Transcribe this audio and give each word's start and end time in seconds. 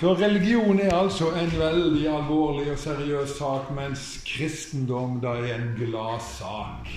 Så 0.00 0.14
religion 0.14 0.80
er 0.80 0.94
altså 0.94 1.30
en 1.38 1.52
veldig 1.58 2.06
alvorlig 2.10 2.72
og 2.72 2.78
seriøs 2.78 3.36
sak, 3.38 3.68
mens 3.76 4.06
kristendom 4.26 5.20
da 5.22 5.36
er 5.38 5.54
en 5.54 5.68
gladsak. 5.78 6.88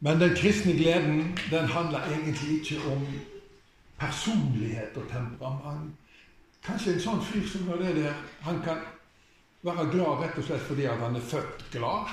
Men 0.00 0.20
den 0.20 0.34
kristne 0.36 0.74
gleden 0.76 1.38
den 1.50 1.64
handler 1.72 2.04
egentlig 2.04 2.60
ikke 2.60 2.82
om 2.92 3.06
personlighet 3.98 4.96
og 4.96 5.08
temperament. 5.10 5.94
Kanskje 6.66 6.92
en 6.94 7.00
sånn 7.00 7.24
fyr 7.24 7.46
som 7.48 7.70
det 7.80 7.94
der, 7.96 8.18
han 8.44 8.60
kan 8.62 8.82
være 9.64 9.88
glad 9.94 10.20
rett 10.20 10.36
og 10.36 10.46
slett 10.50 10.66
fordi 10.68 10.84
han 10.90 11.16
er 11.16 11.24
født 11.30 11.64
glad, 11.72 12.12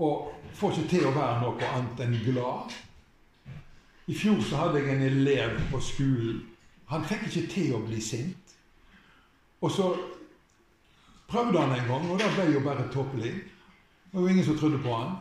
og 0.00 0.32
får 0.56 0.78
ikke 0.78 0.88
til 0.94 1.06
å 1.10 1.12
være 1.18 1.36
noe 1.44 1.68
annet 1.68 2.00
enn 2.06 2.16
glad. 2.24 2.72
I 4.08 4.16
fjor 4.16 4.40
så 4.40 4.64
hadde 4.64 4.80
jeg 4.80 4.96
en 4.96 5.06
elev 5.10 5.60
på 5.70 5.82
skolen. 5.84 6.40
Han 6.92 7.04
fikk 7.08 7.22
ikke 7.28 7.46
til 7.48 7.70
å 7.72 7.84
bli 7.86 8.00
sint. 8.04 8.56
Og 9.64 9.70
så 9.72 9.86
prøvde 11.30 11.60
han 11.62 11.72
en 11.72 11.86
gang, 11.88 12.10
og 12.10 12.18
da 12.20 12.28
ble 12.34 12.50
jo 12.52 12.60
bare 12.64 12.90
tåpelig. 12.92 13.32
Det 13.32 14.18
var 14.18 14.26
jo 14.26 14.34
ingen 14.34 14.44
som 14.44 14.58
trodde 14.58 14.80
på 14.82 14.92
han. 14.92 15.14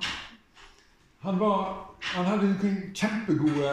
Han, 1.21 1.39
var, 1.39 1.61
han 2.01 2.27
hadde 2.27 2.49
noen 2.49 2.81
kjempegode 2.97 3.71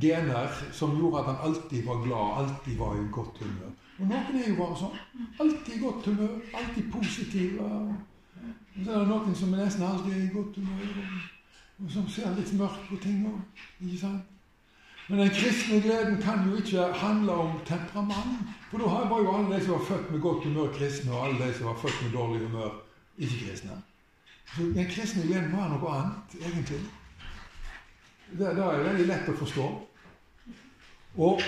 gener 0.00 0.56
som 0.72 0.96
gjorde 0.96 1.20
at 1.20 1.30
han 1.32 1.44
alltid 1.50 1.84
var 1.84 2.00
glad, 2.06 2.40
alltid 2.44 2.78
var 2.78 2.96
i 2.96 3.06
godt 3.12 3.42
humør. 3.42 3.76
Og 3.98 4.06
noen 4.06 4.40
er 4.40 4.48
jo 4.48 4.56
bare 4.62 4.80
sånn. 4.80 4.98
Alltid 5.42 5.72
i 5.76 5.82
godt 5.84 6.08
humør, 6.08 6.36
alltid 6.62 6.90
positive. 6.94 7.70
Og 8.40 8.84
så 8.84 8.88
er 8.88 9.02
det 9.02 9.08
noen 9.10 9.36
som 9.36 9.52
nesten 9.52 9.84
alltid 9.84 10.14
er 10.16 10.24
i 10.24 10.32
godt 10.32 10.60
humør, 10.62 11.24
og 11.80 11.92
som 11.92 12.08
ser 12.08 12.32
litt 12.38 12.54
mørkt 12.56 12.88
på 12.88 13.02
ting. 13.04 13.26
Sant? 14.00 14.39
Men 15.10 15.18
den 15.18 15.30
kristne 15.30 15.80
gleden 15.82 16.20
kan 16.22 16.44
jo 16.46 16.56
ikke 16.56 16.82
handle 16.94 17.32
om 17.32 17.56
temperament. 17.66 18.50
For 18.70 18.78
da 18.78 18.84
var 19.10 19.18
jo 19.18 19.32
alle 19.36 19.56
de 19.56 19.64
som 19.64 19.72
var 19.72 19.84
født 19.88 20.10
med 20.10 20.20
godt 20.20 20.44
humør, 20.44 20.68
kristne, 20.72 21.12
og 21.12 21.24
alle 21.26 21.46
de 21.46 21.54
som 21.54 21.66
var 21.66 21.80
født 21.82 22.02
med 22.02 22.12
dårlig 22.12 22.46
humør, 22.46 22.70
ikke 23.18 23.40
kristne. 23.46 23.80
Så 24.54 24.62
den 24.62 24.86
kristne 24.86 25.26
gleden 25.26 25.56
var 25.56 25.66
noe 25.72 25.96
annet, 25.96 26.36
egentlig. 26.38 26.78
Det, 28.38 28.54
det 28.54 28.64
er 28.68 28.86
veldig 28.86 29.08
lett 29.10 29.34
å 29.34 29.36
forstå. 29.42 29.66
Og, 31.18 31.42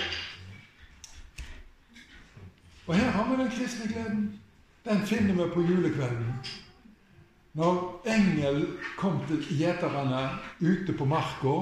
og 2.86 2.92
her 2.98 3.14
har 3.14 3.30
vi 3.30 3.40
den 3.44 3.56
kristne 3.60 3.90
gleden. 3.94 4.28
Den 4.84 5.06
finner 5.06 5.38
vi 5.38 5.50
på 5.54 5.62
julekvelden. 5.70 6.34
Når 7.54 7.82
engel 8.10 8.64
kom 8.98 9.22
til 9.30 9.42
gjeterne 9.54 10.28
ute 10.58 10.98
på 10.98 11.06
marka 11.06 11.58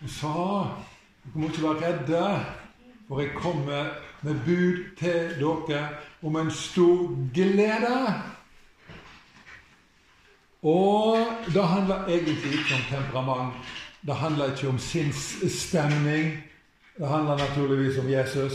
og 0.00 0.08
sa 0.10 0.38
dere 1.24 1.40
må 1.40 1.48
ikke 1.48 1.62
være 1.62 1.86
redde, 1.86 2.44
for 3.08 3.20
jeg 3.20 3.30
kommer 3.34 3.84
med 4.22 4.34
bud 4.44 4.96
til 4.98 5.36
dere 5.40 5.88
om 6.22 6.36
en 6.36 6.50
stor 6.50 7.32
glede. 7.34 8.14
Og 10.62 11.16
det 11.46 11.64
handler 11.64 12.06
egentlig 12.06 12.52
ikke 12.52 12.74
om 12.74 12.96
temperament. 12.96 13.54
Det 14.06 14.16
handler 14.16 14.52
ikke 14.52 14.68
om 14.68 14.78
sinnsstemning. 14.78 16.42
Det 16.98 17.08
handler 17.08 17.38
naturligvis 17.38 17.98
om 17.98 18.10
Jesus. 18.10 18.52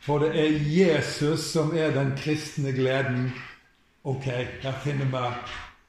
For 0.00 0.18
det 0.18 0.28
er 0.28 0.58
Jesus 0.58 1.40
som 1.40 1.76
er 1.76 1.90
den 1.90 2.12
kristne 2.16 2.72
gleden. 2.72 3.32
Ok, 4.04 4.24
her 4.62 4.72
finner 4.84 5.04
vi 5.04 5.34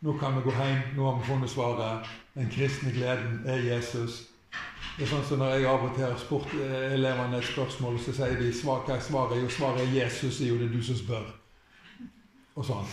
Nå 0.01 0.17
kan 0.17 0.35
vi 0.35 0.41
gå 0.41 0.51
hjem. 0.51 0.79
Nå 0.95 1.11
har 1.11 1.19
vi 1.19 1.25
funnet 1.25 1.49
svaret. 1.49 2.09
Den 2.33 2.49
kristne 2.51 2.91
gleden 2.91 3.43
er 3.45 3.55
Jesus. 3.55 4.32
Det 4.93 5.07
er 5.07 5.09
sånn 5.09 5.23
som 5.25 5.39
Når 5.41 5.55
jeg 5.55 5.65
av 5.65 5.85
og 5.87 5.95
til 5.95 6.05
har 6.05 6.19
spurt 6.21 6.51
elevene 6.93 7.39
et 7.39 7.47
spørsmål, 7.47 7.97
så 8.01 8.13
sier 8.13 8.35
de 8.37 8.51
hva 8.61 8.77
er 8.93 9.01
svaret? 9.01 9.39
Jo, 9.41 9.49
svaret 9.49 9.81
er 9.81 9.95
Jesus. 9.95 10.41
er 10.41 10.51
jo 10.51 10.59
det 10.61 10.69
du 10.69 10.83
som 10.85 10.99
spør. 10.99 11.25
Og 12.53 12.67
sånn. 12.67 12.91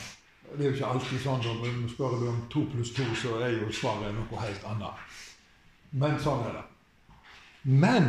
Det 0.56 0.64
er 0.64 0.70
jo 0.70 0.76
ikke 0.78 0.92
alltid 0.94 1.20
sånn. 1.20 1.44
Når 1.44 1.76
du 1.82 1.92
spør 1.92 2.16
om 2.30 2.40
to 2.48 2.64
pluss 2.72 2.94
to, 2.96 3.04
så 3.20 3.36
er 3.44 3.58
jo 3.58 3.68
svaret 3.76 4.16
noe 4.16 4.40
helt 4.46 4.64
annet. 4.72 5.20
Men 5.92 6.16
sånn 6.24 6.46
er 6.48 6.56
det. 6.56 6.64
Men 7.68 8.08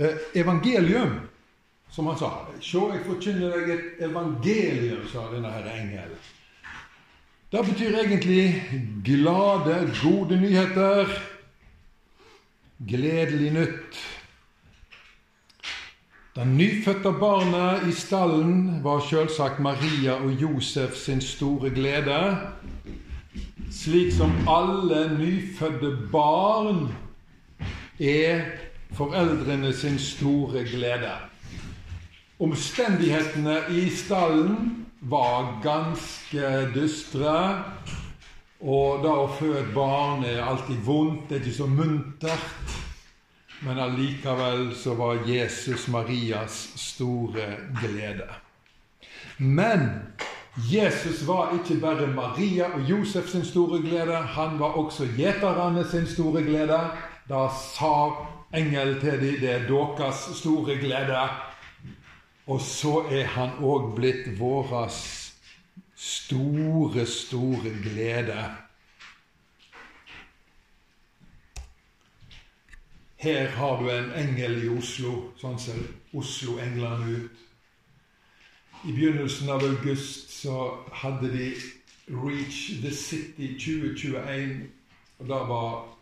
eh, 0.00 0.24
evangelium, 0.40 1.18
som 1.92 2.08
han 2.08 2.16
sa 2.16 2.32
Se, 2.56 2.80
jeg 2.80 3.04
forkynner 3.04 3.52
deg 3.58 3.70
et 3.76 4.02
evangelium, 4.08 5.04
sa 5.12 5.28
denne 5.34 5.52
her 5.52 5.68
engelen. 5.74 6.32
Det 7.52 7.62
betyr 7.68 8.00
egentlig 8.00 8.40
glade, 9.04 9.82
gode 10.00 10.40
nyheter. 10.40 11.35
Gledelig 12.78 13.52
nytt. 13.52 13.96
Det 16.36 16.46
nyfødte 16.46 17.12
barnet 17.20 17.88
i 17.88 17.92
stallen 17.92 18.84
var 18.84 19.00
selvsagt 19.00 19.60
Maria 19.60 20.12
og 20.12 20.32
Josef 20.32 20.96
sin 20.96 21.20
store 21.20 21.70
glede. 21.70 22.36
Slik 23.72 24.12
som 24.12 24.32
alle 24.48 25.18
nyfødte 25.18 25.96
barn 26.12 26.92
er 28.00 28.44
foreldrene 28.92 29.72
sin 29.72 29.98
store 29.98 30.64
glede. 30.68 31.16
Omstendighetene 32.38 33.56
i 33.70 33.88
stallen 33.90 34.86
var 35.00 35.60
ganske 35.62 36.68
dystre. 36.74 37.64
Og 38.66 39.04
det 39.04 39.12
å 39.14 39.28
føde 39.30 39.62
barn 39.74 40.24
er 40.26 40.42
alltid 40.42 40.80
vondt, 40.82 41.28
det 41.28 41.36
er 41.36 41.44
ikke 41.44 41.58
så 41.60 41.68
muntert. 41.70 42.74
Men 43.62 43.78
allikevel 43.78 44.72
så 44.76 44.96
var 44.98 45.22
Jesus 45.26 45.86
Marias 45.88 46.56
store 46.76 47.46
glede. 47.78 48.26
Men 49.38 49.86
Jesus 50.56 51.22
var 51.28 51.54
ikke 51.54 51.78
bare 51.80 52.06
Maria 52.06 52.72
og 52.74 52.90
Josef 52.90 53.28
sin 53.28 53.44
store 53.44 53.80
glede, 53.84 54.16
han 54.16 54.58
var 54.58 54.78
også 54.80 55.06
gjeterne 55.16 55.84
sin 55.90 56.06
store 56.06 56.42
glede. 56.42 56.80
Da 57.28 57.46
sa 57.52 57.92
engelen 58.54 59.00
til 59.00 59.20
dem 59.20 59.40
det 59.40 59.50
er 59.50 59.68
deres 59.68 60.26
store 60.40 60.78
glede. 60.80 61.28
Og 62.46 62.60
så 62.60 63.02
er 63.10 63.26
han 63.34 63.58
òg 63.62 63.94
blitt 63.96 64.28
vår 64.38 64.74
store, 65.96 67.06
store 67.06 67.70
glede. 67.82 68.56
Her 73.16 73.48
har 73.48 73.82
du 73.82 73.90
en 73.90 74.12
engel 74.12 74.64
i 74.64 74.68
Oslo, 74.68 75.32
sånn 75.40 75.56
ser 75.58 75.80
Oslo-englene 76.14 77.16
ut. 77.16 77.42
I 78.84 78.92
begynnelsen 78.92 79.48
av 79.50 79.64
august 79.64 80.30
så 80.36 80.58
hadde 80.92 81.32
de 81.32 81.48
Reach 82.12 82.82
the 82.82 82.92
City 82.94 83.56
2021. 83.58 84.68
Og 85.18 85.30
da 85.32 85.40
var 85.48 85.96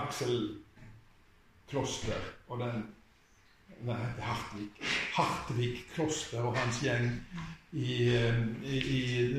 Aksel 0.00 0.56
Kloster 1.68 2.32
og 2.48 2.64
den 2.64 2.88
Nei, 3.80 3.96
Hartvig. 4.20 4.66
Hartvig 5.14 5.70
Kloster 5.94 6.42
og 6.44 6.56
hans 6.58 6.82
gjeng 6.84 7.14
i, 7.72 8.18
i, 8.64 8.78
i 8.78 9.36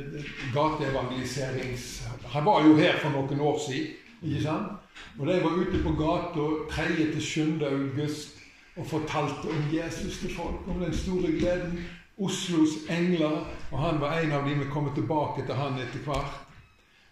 gateevangeliserings... 0.53 2.07
Han 2.25 2.45
var 2.45 2.67
jo 2.67 2.75
her 2.75 2.99
for 2.99 3.11
noen 3.11 3.39
år 3.39 3.59
siden. 3.67 3.87
ikke 4.23 4.43
sant? 4.43 4.77
Og 5.19 5.27
de 5.27 5.39
var 5.43 5.57
ute 5.57 5.81
på 5.83 5.95
gata 5.99 6.45
3. 6.71 6.95
til 6.95 7.21
7. 7.21 7.63
august 7.67 8.37
og 8.77 8.87
fortalte 8.87 9.51
om 9.51 9.65
Jesus 9.73 10.19
til 10.19 10.35
folk, 10.35 10.67
om 10.67 10.79
den 10.79 10.93
store 10.93 11.31
gleden. 11.39 11.79
Oslos 12.21 12.69
engler, 12.89 13.47
og 13.71 13.79
han 13.79 13.99
var 13.99 14.19
en 14.19 14.31
av 14.31 14.47
de 14.47 14.55
vi 14.55 14.69
kommer 14.71 14.93
tilbake 14.95 15.45
til 15.45 15.55
han 15.55 15.79
etter 15.81 16.03
hvert. 16.05 16.35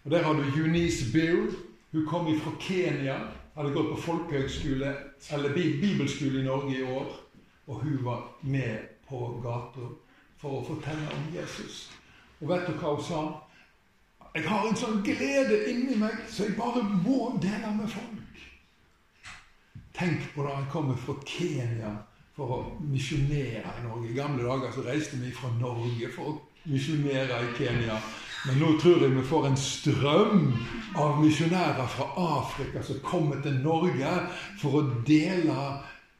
Og 0.06 0.12
Der 0.12 0.24
har 0.24 0.34
du 0.34 0.44
Eunice 0.44 1.12
Bill. 1.14 1.50
Hun 1.92 2.06
kom 2.06 2.28
fra 2.40 2.52
Kenya, 2.60 3.16
hadde 3.56 3.74
gått 3.74 3.90
på 3.96 4.02
folkehøgskole, 4.02 4.94
eller 5.34 5.54
bibelskole 5.54 6.40
i 6.40 6.44
Norge 6.44 6.78
i 6.78 6.84
år. 6.84 7.08
Og 7.68 7.76
hun 7.76 7.98
var 8.06 8.38
med 8.42 8.78
på 9.10 9.42
gata 9.44 9.90
for 10.40 10.60
å 10.60 10.66
fortelle 10.66 11.08
om 11.16 11.30
Jesus. 11.36 11.88
Og 12.40 12.52
vet 12.52 12.68
du 12.68 12.76
hva 12.80 12.96
hun 12.96 13.06
sa? 13.06 13.24
Jeg 14.36 14.46
har 14.46 14.68
en 14.68 14.78
sånn 14.78 15.02
glede 15.04 15.58
inni 15.72 15.98
meg 16.00 16.22
så 16.30 16.46
jeg 16.46 16.58
bare 16.60 16.84
må 16.86 17.34
dele 17.42 17.74
med 17.76 17.90
folk. 17.92 18.44
Tenk 19.98 20.30
på 20.36 20.46
da 20.46 20.54
han 20.56 20.70
kommer 20.72 21.00
fra 21.02 21.18
Kenya 21.28 21.92
for 22.38 22.56
å 22.56 22.60
misjonere 22.88 23.66
i 23.66 23.84
Norge. 23.84 24.12
I 24.12 24.16
gamle 24.16 24.46
dager 24.48 24.72
så 24.72 24.86
reiste 24.86 25.20
vi 25.20 25.34
fra 25.36 25.52
Norge 25.60 26.12
for 26.14 26.32
å 26.32 26.38
misjonere 26.72 27.42
i 27.44 27.54
Kenya. 27.58 27.98
Men 28.48 28.62
nå 28.62 28.70
tror 28.80 29.04
jeg 29.04 29.18
vi 29.18 29.26
får 29.28 29.50
en 29.50 29.60
strøm 29.60 30.46
av 31.04 31.20
misjonærer 31.20 31.90
fra 31.92 32.08
Afrika 32.40 32.84
som 32.86 33.02
kommer 33.04 33.42
til 33.44 33.60
Norge 33.66 34.14
for 34.62 34.80
å 34.80 34.86
dele 35.08 35.58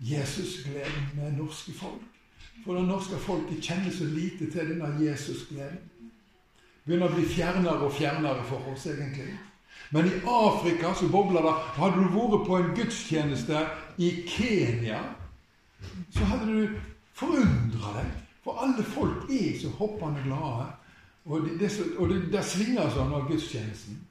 Jesusgleden 0.04 1.14
med 1.16 1.38
norske 1.40 1.72
folk. 1.76 2.19
For 2.66 2.76
det 2.76 2.88
norske 2.88 3.18
folket 3.24 3.64
kjenner 3.64 3.94
så 3.94 4.08
lite 4.10 4.50
til 4.52 4.74
denne 4.74 4.92
Jesusgleden 5.00 5.86
begynner 6.90 7.12
å 7.12 7.14
bli 7.14 7.28
fjernere 7.30 7.86
og 7.86 7.94
fjernere 7.94 8.44
for 8.50 8.72
oss, 8.72 8.88
egentlig. 8.90 9.36
Men 9.94 10.08
i 10.10 10.16
Afrika 10.26 10.94
så 10.98 11.10
bobler 11.12 11.46
det. 11.46 11.54
Hadde 11.78 12.02
du 12.02 12.16
vært 12.16 12.48
på 12.48 12.58
en 12.58 12.72
gudstjeneste 12.78 13.62
i 14.02 14.10
Kenya, 14.30 15.04
så 16.16 16.26
hadde 16.32 16.50
du 16.50 16.80
forundra 17.18 17.94
deg. 18.00 18.12
For 18.44 18.62
alle 18.66 18.86
folk 18.96 19.30
er 19.30 19.54
så 19.62 19.70
hoppende 19.78 20.24
glade. 20.26 20.66
Og 21.30 21.46
det, 21.46 21.60
det, 21.62 21.70
og 22.00 22.10
det, 22.10 22.20
det 22.34 22.44
svinger 22.48 22.90
sånn 22.96 23.14
av 23.14 23.30
gudstjenesten. 23.30 24.02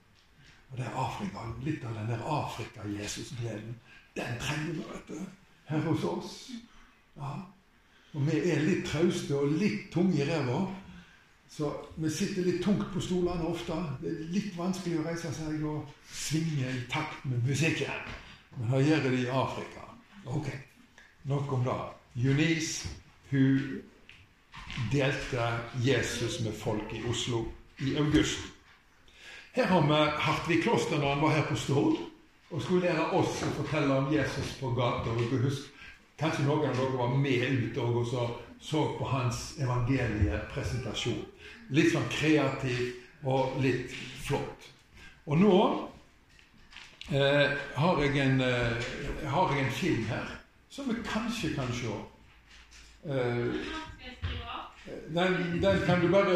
Og 0.70 0.78
det 0.78 0.86
er 0.86 0.98
Afrika, 1.02 1.46
litt 1.64 1.84
av 1.88 1.96
den 1.96 2.10
der 2.12 2.24
Afrika-Jesus-gleden. 2.30 3.74
Den 4.14 4.38
trenger 4.42 4.74
vi, 4.76 4.84
vet 4.92 5.10
du, 5.10 5.22
her 5.70 5.86
hos 5.88 6.04
oss. 6.06 6.34
Ja. 7.18 7.38
Og 8.16 8.24
vi 8.26 8.38
er 8.50 8.62
litt 8.64 8.86
trauste 8.88 9.36
og 9.36 9.56
litt 9.60 9.90
tunge 9.92 10.22
i 10.22 10.28
ræva. 10.28 10.62
Så 11.48 11.70
vi 11.96 12.10
sitter 12.12 12.44
litt 12.44 12.62
tungt 12.64 12.88
på 12.92 13.00
stolene 13.00 13.48
ofte. 13.48 13.76
Det 14.02 14.10
er 14.12 14.32
litt 14.32 14.56
vanskelig 14.56 15.00
å 15.00 15.04
reise 15.06 15.32
seg 15.36 15.62
og 15.68 15.88
svinge 16.12 16.68
i 16.68 16.86
takt 16.92 17.24
med 17.28 17.44
musikken. 17.48 18.08
Men 18.56 18.72
her 18.72 18.84
gjør 18.86 19.04
det 19.06 19.22
i 19.22 19.30
Afrika. 19.32 19.86
Ok, 20.28 20.50
nok 21.28 21.52
om 21.56 21.64
det. 21.64 21.78
Eunice 22.18 22.88
hun 23.30 23.82
delte 24.92 25.48
Jesus 25.84 26.40
med 26.44 26.52
folk 26.56 26.92
i 26.92 27.02
Oslo 27.08 27.44
i 27.84 27.96
august. 27.96 28.38
Her 29.52 29.64
har 29.64 29.82
vi 29.88 30.20
Hartvig 30.20 30.62
Kloster 30.62 30.98
når 30.98 31.14
han 31.14 31.22
var 31.22 31.36
her 31.36 31.46
på 31.48 31.56
Stord 31.56 31.96
og 32.50 32.62
skulle 32.62 32.86
lære 32.88 33.10
oss 33.16 33.42
å 33.44 33.50
fortelle 33.58 33.96
om 34.00 34.12
Jesus 34.12 34.54
på 34.60 34.70
gata. 34.76 35.12
Kanskje 36.18 36.48
noen 36.48 36.70
av 36.72 36.78
dere 36.78 36.98
var 36.98 37.12
med 37.14 37.44
ut 37.46 37.76
og 37.78 38.00
så, 38.06 38.24
så 38.60 38.80
på 38.98 39.06
hans 39.06 39.52
evangeliepresentasjon. 39.62 41.20
Litt 41.70 41.92
sånn 41.92 42.08
kreativ 42.10 43.28
og 43.28 43.60
litt 43.62 43.94
flott. 44.24 44.66
Og 45.30 45.38
nå 45.38 45.58
eh, 47.12 47.54
har, 47.76 48.02
jeg 48.02 48.18
en, 48.24 48.42
eh, 48.42 48.88
har, 49.30 49.54
jeg 49.54 49.62
en, 49.62 49.76
film 49.78 50.08
her 50.08 50.32
som 50.74 50.90
vi 50.90 50.96
kanskje 51.06 51.52
kan 51.54 51.70
se. 51.76 51.94
Eh, 53.06 53.54
den, 55.14 55.38
den, 55.62 55.80
kan 55.86 56.00
du 56.00 56.08
bare 56.08 56.34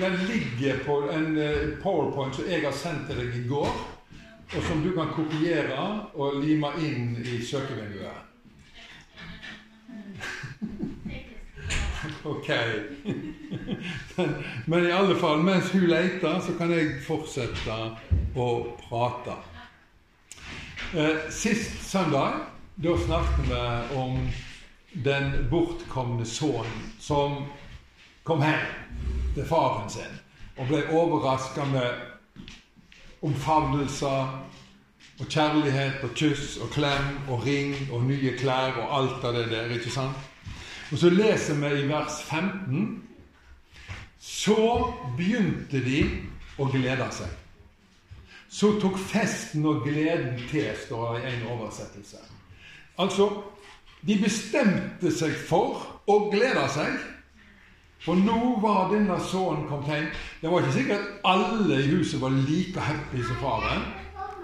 Den 0.00 0.16
ligger 0.30 0.80
på 0.86 0.96
en 1.12 1.36
eh, 1.36 1.76
powerpoint 1.82 2.34
som 2.34 2.48
jeg 2.48 2.64
har 2.64 2.72
sendt 2.72 3.10
til 3.10 3.20
deg 3.20 3.36
i 3.36 3.44
går, 3.50 3.70
og 4.56 4.64
som 4.64 4.80
du 4.80 4.94
kan 4.96 5.12
kopiere 5.12 5.84
og 6.14 6.40
lime 6.40 6.72
inn 6.80 7.16
i 7.20 7.42
søkevinduet. 7.44 8.29
Ok. 12.24 12.50
Men 14.66 14.86
i 14.86 14.92
alle 14.92 15.16
fall, 15.16 15.42
mens 15.42 15.70
hun 15.72 15.86
leter, 15.90 16.40
så 16.40 16.54
kan 16.58 16.72
jeg 16.74 17.00
fortsette 17.06 17.76
å 18.36 18.48
prate. 18.82 19.36
Eh, 20.94 21.28
sist 21.30 21.84
søndag 21.86 22.40
da 22.80 22.96
snakket 22.98 23.50
vi 23.50 23.96
om 23.98 24.16
den 25.04 25.32
bortkomne 25.50 26.26
sønnen 26.26 26.88
som 26.98 27.44
kom 28.26 28.42
hjem 28.42 28.64
til 29.36 29.46
faren 29.46 29.90
sin 29.92 30.16
og 30.56 30.66
ble 30.66 30.80
overraska 30.90 31.64
med 31.70 33.22
omfavnelser 33.22 34.32
og 35.20 35.28
kjærlighet 35.28 36.04
og 36.04 36.14
kyss 36.16 36.56
og 36.64 36.70
klem 36.72 37.28
og 37.28 37.44
ring 37.46 37.74
og 37.92 38.04
nye 38.08 38.32
klær 38.38 38.78
og 38.80 38.96
alt 38.98 39.24
av 39.24 39.36
det 39.36 39.50
der. 39.50 39.70
ikke 39.76 39.90
sant? 39.90 40.16
Og 40.90 40.98
så 40.98 41.10
leser 41.10 41.54
vi 41.54 41.82
i 41.82 41.88
vers 41.88 42.22
15 42.22 43.02
Så 44.20 44.56
begynte 45.16 45.80
de 45.84 46.00
å 46.60 46.66
glede 46.68 47.06
seg. 47.12 47.30
Så 48.50 48.74
tok 48.80 48.98
festen 48.98 49.64
og 49.66 49.84
gleden 49.86 50.36
til, 50.50 50.66
står 50.76 51.14
det 51.14 51.22
i 51.22 51.36
en 51.36 51.46
oversettelse. 51.54 52.18
Altså, 52.98 53.30
de 54.06 54.18
bestemte 54.20 55.12
seg 55.14 55.32
for 55.48 55.86
å 56.10 56.18
glede 56.32 56.66
seg 56.74 56.98
for 58.00 58.16
nå 58.16 58.36
var 58.62 58.88
denne 58.88 59.18
sønnen 59.28 59.66
kommet 59.68 59.90
hjem. 59.92 60.06
Det 60.40 60.50
var 60.50 60.62
ikke 60.62 60.76
sikkert 60.78 61.08
alle 61.28 61.80
i 61.82 61.90
huset 61.90 62.20
var 62.22 62.32
like 62.32 62.80
happy 62.80 63.20
som 63.26 63.36
faren. 63.42 63.82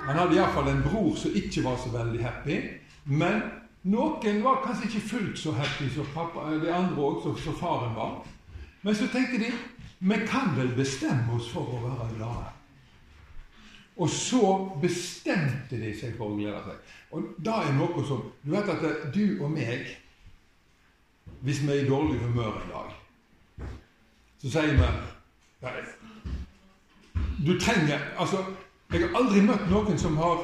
Han 0.07 0.19
hadde 0.19 0.37
iallfall 0.37 0.69
en 0.71 0.83
bror 0.83 1.17
som 1.19 1.35
ikke 1.35 1.65
var 1.65 1.79
så 1.83 1.91
veldig 1.95 2.23
happy. 2.23 2.59
Men 3.05 3.41
noen 3.87 4.43
var 4.45 4.63
kanskje 4.65 4.91
ikke 4.91 5.09
fullt 5.09 5.39
så 5.39 5.55
happy 5.57 5.89
som 5.95 6.07
pappa, 6.15 6.49
eh, 6.51 6.61
de 6.63 6.73
andre 6.73 7.03
òg, 7.03 7.23
som 7.43 7.57
faren 7.59 7.95
var. 7.95 8.25
Men 8.83 8.95
så 8.95 9.09
tenkte 9.13 9.39
de 9.43 9.53
vi 9.99 10.17
kan 10.29 10.53
vel 10.57 10.75
bestemme 10.77 11.35
oss 11.35 11.49
for 11.51 11.73
å 11.73 11.81
være 11.83 12.11
glade. 12.19 12.53
Og 13.97 14.11
så 14.13 14.43
bestemte 14.83 15.79
de 15.81 15.95
seg 15.97 16.19
for 16.19 16.35
å 16.35 16.37
glede 16.37 16.61
seg. 16.67 16.93
Og 17.17 17.31
da 17.41 17.63
er 17.65 17.73
noe 17.73 18.05
som 18.05 18.27
Du 18.45 18.51
vet 18.53 18.69
at 18.69 19.15
du 19.15 19.41
og 19.41 19.51
meg, 19.51 19.89
hvis 21.41 21.63
vi 21.63 21.73
er 21.73 21.85
i 21.85 21.89
dårlig 21.89 22.21
humør 22.21 22.61
en 22.61 22.71
dag 22.71 22.95
så 24.43 24.51
sier 24.51 24.77
vi 24.77 24.87
Du 27.47 27.59
trenger 27.61 28.01
Altså, 28.19 28.45
jeg 28.93 29.03
har 29.03 29.19
aldri 29.19 29.43
møtt 29.43 29.67
noen 29.71 29.99
som 29.99 30.17
har 30.21 30.43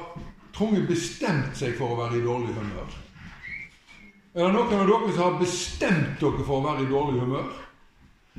trunget 0.57 0.89
bestemt 0.91 1.57
seg 1.57 1.77
for 1.79 1.95
å 1.95 2.01
være 2.03 2.19
i 2.19 2.25
dårlig 2.25 2.55
humør. 2.57 2.97
Er 4.33 4.49
det 4.49 4.53
noen 4.57 4.75
av 4.81 4.89
dere 4.89 5.13
som 5.13 5.23
har 5.27 5.39
bestemt 5.41 6.21
dere 6.21 6.45
for 6.47 6.59
å 6.59 6.67
være 6.67 6.85
i 6.85 6.91
dårlig 6.91 7.23
humør? 7.23 7.49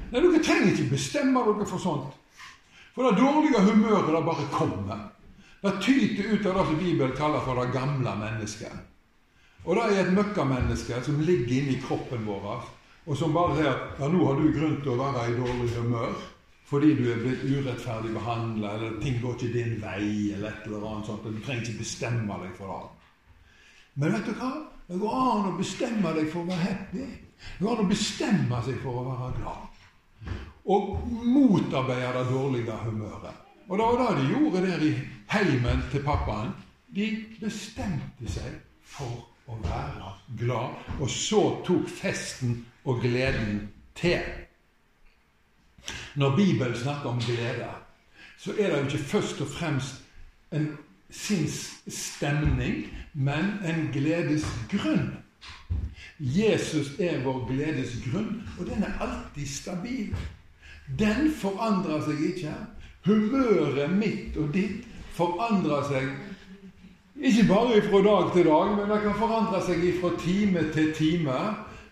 Nei, 0.10 0.20
dere 0.20 0.44
trenger 0.44 0.72
ikke 0.74 0.92
bestemme 0.92 1.46
dere 1.48 1.70
for 1.70 1.82
sånt. 1.82 2.20
For 2.94 3.10
det 3.10 3.22
dårlige 3.22 3.64
humøret 3.66 4.12
det 4.14 4.24
bare 4.28 4.48
kommer. 4.54 5.10
Det 5.64 5.78
tyter 5.82 6.34
ut 6.34 6.46
av 6.50 6.58
det 6.60 6.66
som 6.68 6.80
Bibelen 6.82 7.18
kaller 7.18 7.46
for 7.46 7.62
det 7.62 7.72
gamle 7.74 8.16
mennesket. 8.20 8.74
Og 9.64 9.78
det 9.78 9.84
er 9.88 10.02
et 10.02 10.16
møkkamenneske 10.18 11.00
som 11.06 11.22
ligger 11.24 11.62
inni 11.62 11.80
kroppen 11.82 12.26
vår 12.28 12.66
og 13.04 13.18
som 13.20 13.34
bare 13.36 13.58
sier 13.58 13.72
ja, 14.00 14.08
nå 14.08 14.22
har 14.28 14.38
du 14.40 14.52
grunn 14.56 14.78
til 14.84 14.94
å 14.94 15.00
være 15.00 15.26
i 15.28 15.36
dårlig 15.36 15.72
humør 15.76 16.14
fordi 16.65 16.94
du 16.95 17.04
er 17.12 17.19
blitt 17.21 17.44
urettferdig 17.44 18.13
behandla, 18.15 18.75
eller 18.77 19.00
ting 19.01 19.19
går 19.21 19.36
ikke 19.36 19.54
din 19.54 19.75
vei, 19.81 20.31
eller 20.33 20.50
et 20.50 20.68
eller 20.68 20.86
annet 20.89 21.10
sånt. 21.10 21.25
Du 21.27 21.42
trenger 21.44 21.68
ikke 21.68 21.83
bestemme 21.83 22.39
deg 22.44 22.56
for 22.57 22.71
det. 22.71 23.10
Men 24.00 24.15
vet 24.15 24.30
du 24.30 24.33
hva? 24.39 24.51
Det 24.88 25.00
går 25.00 25.19
an 25.19 25.51
å 25.51 25.57
bestemme 25.57 26.13
deg 26.15 26.31
for 26.31 26.44
å 26.44 26.50
være 26.50 26.63
happy. 26.63 27.06
Det 27.44 27.65
går 27.65 27.75
an 27.75 27.86
å 27.86 27.92
bestemme 27.92 28.62
seg 28.65 28.80
for 28.83 29.00
å 29.00 29.06
være 29.10 29.30
glad. 29.39 29.69
Og 30.74 30.94
motarbeide 31.27 32.13
det 32.18 32.27
dårlige 32.31 32.77
humøret. 32.86 33.42
Og 33.68 33.77
det 33.80 33.86
var 33.88 34.00
det 34.01 34.21
de 34.21 34.31
gjorde 34.31 34.63
der 34.65 34.86
i 34.88 34.94
heimen 35.33 35.83
til 35.92 36.04
pappaen. 36.06 36.56
De 36.95 37.10
bestemte 37.42 38.30
seg 38.30 38.57
for 38.86 39.27
å 39.50 39.57
være 39.63 40.13
glad. 40.39 40.79
Og 41.00 41.10
så 41.12 41.41
tok 41.67 41.88
festen 41.91 42.63
og 42.86 43.01
gleden 43.03 43.67
til. 44.00 44.43
Når 46.15 46.36
Bibelen 46.36 46.75
snakker 46.75 47.10
om 47.10 47.20
glede, 47.20 47.70
så 48.38 48.51
er 48.60 48.70
det 48.70 48.79
jo 48.79 48.84
ikke 48.84 48.98
først 48.98 49.41
og 49.41 49.48
fremst 49.48 50.01
en 50.51 50.67
sinnsstemning, 51.10 52.88
men 53.13 53.46
en 53.65 53.89
gledesgrunn. 53.93 55.13
Jesus 56.20 57.00
er 57.00 57.24
vår 57.24 57.48
gledesgrunn, 57.50 58.43
og 58.60 58.65
den 58.65 58.84
er 58.84 59.00
alltid 59.01 59.48
stabil. 59.48 60.15
Den 61.00 61.32
forandrer 61.38 62.01
seg 62.05 62.22
ikke. 62.34 62.53
Humøret 63.05 63.91
mitt 63.91 64.38
og 64.38 64.53
ditt 64.53 64.86
forandrer 65.13 65.84
seg 65.89 66.08
ikke 67.24 67.43
bare 67.48 67.82
fra 67.82 68.00
dag 68.03 68.32
til 68.34 68.46
dag, 68.46 68.72
men 68.77 68.89
det 68.91 69.01
kan 69.03 69.15
forandre 69.20 69.60
seg 69.65 69.84
fra 70.01 70.10
time 70.20 70.63
til 70.74 70.93
time. 70.98 71.39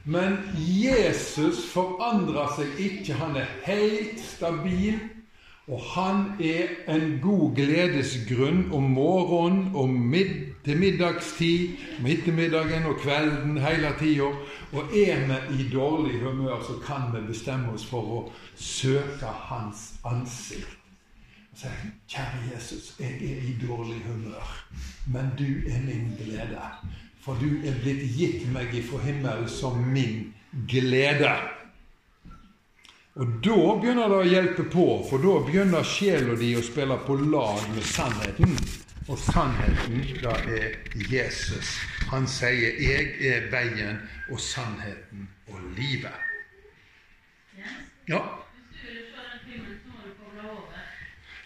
Men 0.04 0.38
Jesus 0.58 1.66
forandrer 1.70 2.54
seg 2.58 2.80
ikke. 2.82 3.18
Han 3.22 3.36
er 3.38 3.50
helt 3.68 4.22
stabil. 4.24 5.00
Og 5.72 5.82
han 5.94 6.24
er 6.42 6.72
en 6.90 7.20
god 7.22 7.54
gledesgrunn 7.56 8.66
om 8.74 8.90
morgenen, 8.92 9.76
om 9.78 9.90
mid 9.90 10.34
til 10.66 10.78
middagstid, 10.78 11.78
om 12.02 12.86
og 12.90 12.98
kvelden, 13.00 13.58
hele 13.62 13.94
tida. 14.00 14.32
Og 14.74 14.98
er 14.98 15.22
vi 15.30 15.62
i 15.62 15.70
dårlig 15.70 16.20
humør, 16.20 16.60
så 16.66 16.76
kan 16.86 17.14
vi 17.14 17.28
bestemme 17.28 17.72
oss 17.72 17.86
for 17.86 18.02
å 18.02 18.20
søke 18.56 19.32
Hans 19.48 19.94
ansikt. 20.06 20.78
Og 21.52 21.58
si, 21.58 21.68
'Kjære 22.08 22.52
Jesus, 22.54 22.96
jeg 23.00 23.16
er 23.32 23.42
i 23.48 23.56
dårlig 23.68 24.02
humør, 24.08 24.66
men 25.08 25.32
du 25.38 25.70
er 25.70 25.80
min 25.86 26.18
glede.' 26.18 26.72
For 27.22 27.38
du 27.38 27.62
er 27.70 27.76
blitt 27.84 28.02
gitt 28.18 28.46
meg 28.54 28.72
ifra 28.74 29.02
himmelen 29.06 29.50
som 29.50 29.78
min 29.94 30.32
glede. 30.70 31.34
Og 33.20 33.36
da 33.46 33.58
begynner 33.78 34.10
det 34.10 34.18
å 34.18 34.30
hjelpe 34.30 34.66
på, 34.72 34.86
for 35.10 35.22
da 35.22 35.36
begynner 35.46 35.86
sjela 35.86 36.34
di 36.40 36.54
å 36.58 36.64
spille 36.66 36.98
på 37.06 37.18
lag 37.22 37.62
med 37.76 37.86
sannheten. 37.86 38.56
Og 39.10 39.20
sannheten, 39.20 40.02
da 40.24 40.34
er 40.48 40.78
Jesus. 41.12 41.76
Han 42.10 42.28
sier 42.28 42.80
'Jeg 42.82 43.16
er 43.22 43.50
veien 43.52 44.00
og 44.32 44.40
sannheten 44.40 45.28
og 45.48 45.60
livet'. 45.78 46.22
Ja. 48.08 48.22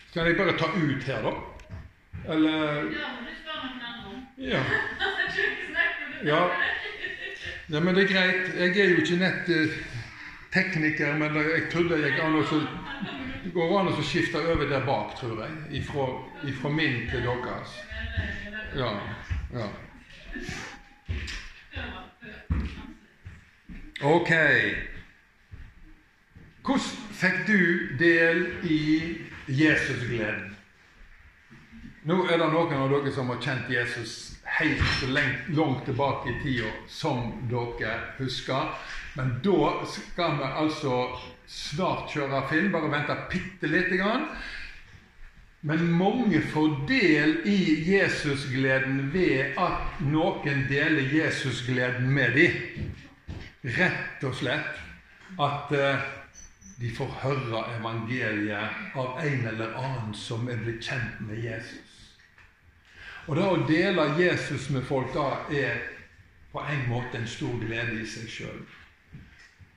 Skal 0.10 0.26
jeg 0.28 0.38
bare 0.38 0.58
ta 0.58 0.66
ut 0.66 1.04
her, 1.04 1.22
da? 1.22 1.34
Eller 2.34 2.92
Ja. 4.36 4.64
Ja. 6.24 6.52
ja, 7.68 7.80
men 7.80 7.96
det 7.96 8.04
er 8.04 8.08
greit. 8.08 8.56
Jeg 8.58 8.80
er 8.80 8.90
jo 8.90 9.02
ikke 9.04 9.18
nett 9.20 9.50
tekniker, 10.54 11.18
men 11.20 11.36
jeg 11.36 11.68
trodde 11.72 12.00
jeg 12.02 12.16
an 12.24 12.38
å 12.40 12.44
Det 13.44 13.52
går 13.54 13.74
an 13.80 13.92
å 13.92 14.02
skifte 14.02 14.40
over 14.40 14.66
der 14.70 14.86
bak, 14.88 15.14
tror 15.20 15.44
jeg. 15.44 15.82
Ifra, 15.82 16.08
ifra 16.48 16.72
min 16.72 17.04
til 17.12 17.28
deres. 17.28 17.76
Ja. 18.76 18.90
ja. 19.54 19.68
Ok. 24.02 24.32
Hvordan 26.66 26.90
fikk 27.22 27.46
du 27.48 27.62
del 28.00 28.48
i 28.64 28.82
Jesusgleden? 29.48 30.55
Nå 32.06 32.20
er 32.30 32.38
det 32.38 32.52
noen 32.54 32.74
av 32.78 32.92
dere 32.92 33.10
som 33.10 33.32
har 33.34 33.40
kjent 33.42 33.70
Jesus 33.74 34.12
helt 34.60 34.82
så 35.00 35.08
langt 35.10 35.88
tilbake 35.88 36.30
i 36.30 36.36
tida 36.44 36.68
som 36.86 37.32
dere 37.50 37.96
husker. 38.20 38.68
Men 39.18 39.32
da 39.42 39.72
skal 39.90 40.36
vi 40.38 40.50
altså 40.62 41.00
snart 41.50 42.14
kjøre 42.14 42.44
film. 42.52 42.70
Bare 42.76 42.92
vente 42.94 43.16
bitte 43.32 43.72
lite 43.72 43.98
grann. 43.98 44.28
Men 45.66 45.88
mange 45.98 46.44
får 46.54 46.76
del 46.92 47.40
i 47.50 47.58
Jesusgleden 47.90 49.10
ved 49.14 49.58
at 49.58 49.98
noen 50.06 50.68
deler 50.70 51.10
Jesusgleden 51.10 52.14
med 52.14 52.38
dem. 52.38 52.94
Rett 53.80 54.30
og 54.30 54.38
slett 54.38 54.78
at 55.42 55.74
uh, 55.74 56.06
de 56.78 56.94
får 56.94 57.18
høre 57.24 57.66
evangeliet 57.80 58.94
av 58.94 59.18
en 59.26 59.52
eller 59.56 59.74
annen 59.82 60.14
som 60.14 60.46
er 60.54 60.62
blitt 60.62 60.86
kjent 60.86 61.26
med 61.26 61.42
Jesus. 61.42 61.85
Og 63.26 63.36
det 63.36 63.46
å 63.46 63.62
dele 63.66 64.06
Jesus 64.20 64.70
med 64.70 64.86
folk 64.86 65.14
da 65.16 65.30
er 65.50 65.82
på 66.52 66.62
en 66.62 66.84
måte 66.90 67.18
en 67.18 67.28
stor 67.28 67.56
glede 67.62 67.98
i 68.02 68.06
seg 68.08 68.30
sjøl. 68.30 68.60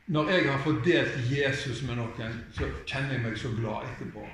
Når 0.08 0.30
jeg 0.32 0.44
har 0.48 0.60
fått 0.64 0.84
delt 0.86 1.16
Jesus 1.28 1.82
med 1.84 1.98
noen, 2.00 2.36
så 2.56 2.68
kjenner 2.88 3.16
jeg 3.16 3.24
meg 3.24 3.40
så 3.40 3.50
glad 3.56 3.88
etterpå. 3.90 4.24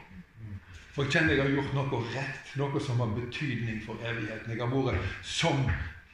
For 0.95 1.07
jeg 1.07 1.17
kjenner 1.17 1.35
jeg 1.35 1.43
har 1.43 1.55
gjort 1.57 1.73
noe 1.75 2.03
rett, 2.15 2.53
noe 2.61 2.83
som 2.83 3.01
har 3.03 3.15
betydning 3.17 3.81
for 3.83 3.99
evigheten. 4.07 4.53
Jeg 4.55 4.63
har 4.63 4.71
vært 4.71 5.17
som 5.27 5.65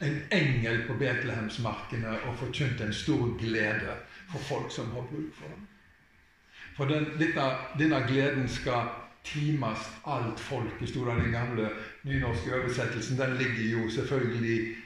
en 0.01 0.17
engel 0.33 0.87
på 0.87 0.97
Betlehemsmarkene 1.01 2.15
og 2.29 2.39
forkynt 2.41 2.81
en 2.81 2.95
stor 2.97 3.27
glede 3.41 3.99
for 4.31 4.47
folk 4.49 4.73
som 4.73 4.89
har 4.95 5.05
bruk 5.11 5.35
for 5.37 5.53
den. 5.53 5.67
For 6.79 6.89
denne 7.77 8.01
gleden 8.09 8.49
skal 8.49 8.89
timast 9.25 9.91
alt 10.07 10.41
folket, 10.41 10.89
sto 10.89 11.05
det 11.05 11.17
i 11.17 11.25
den 11.25 11.33
gamle 11.33 11.69
nynorske 12.03 12.55
oversettelsen. 12.55 13.19
Den 13.19 13.37
ligger 13.37 13.71
jo 13.71 13.91
selvfølgelig 13.91 14.77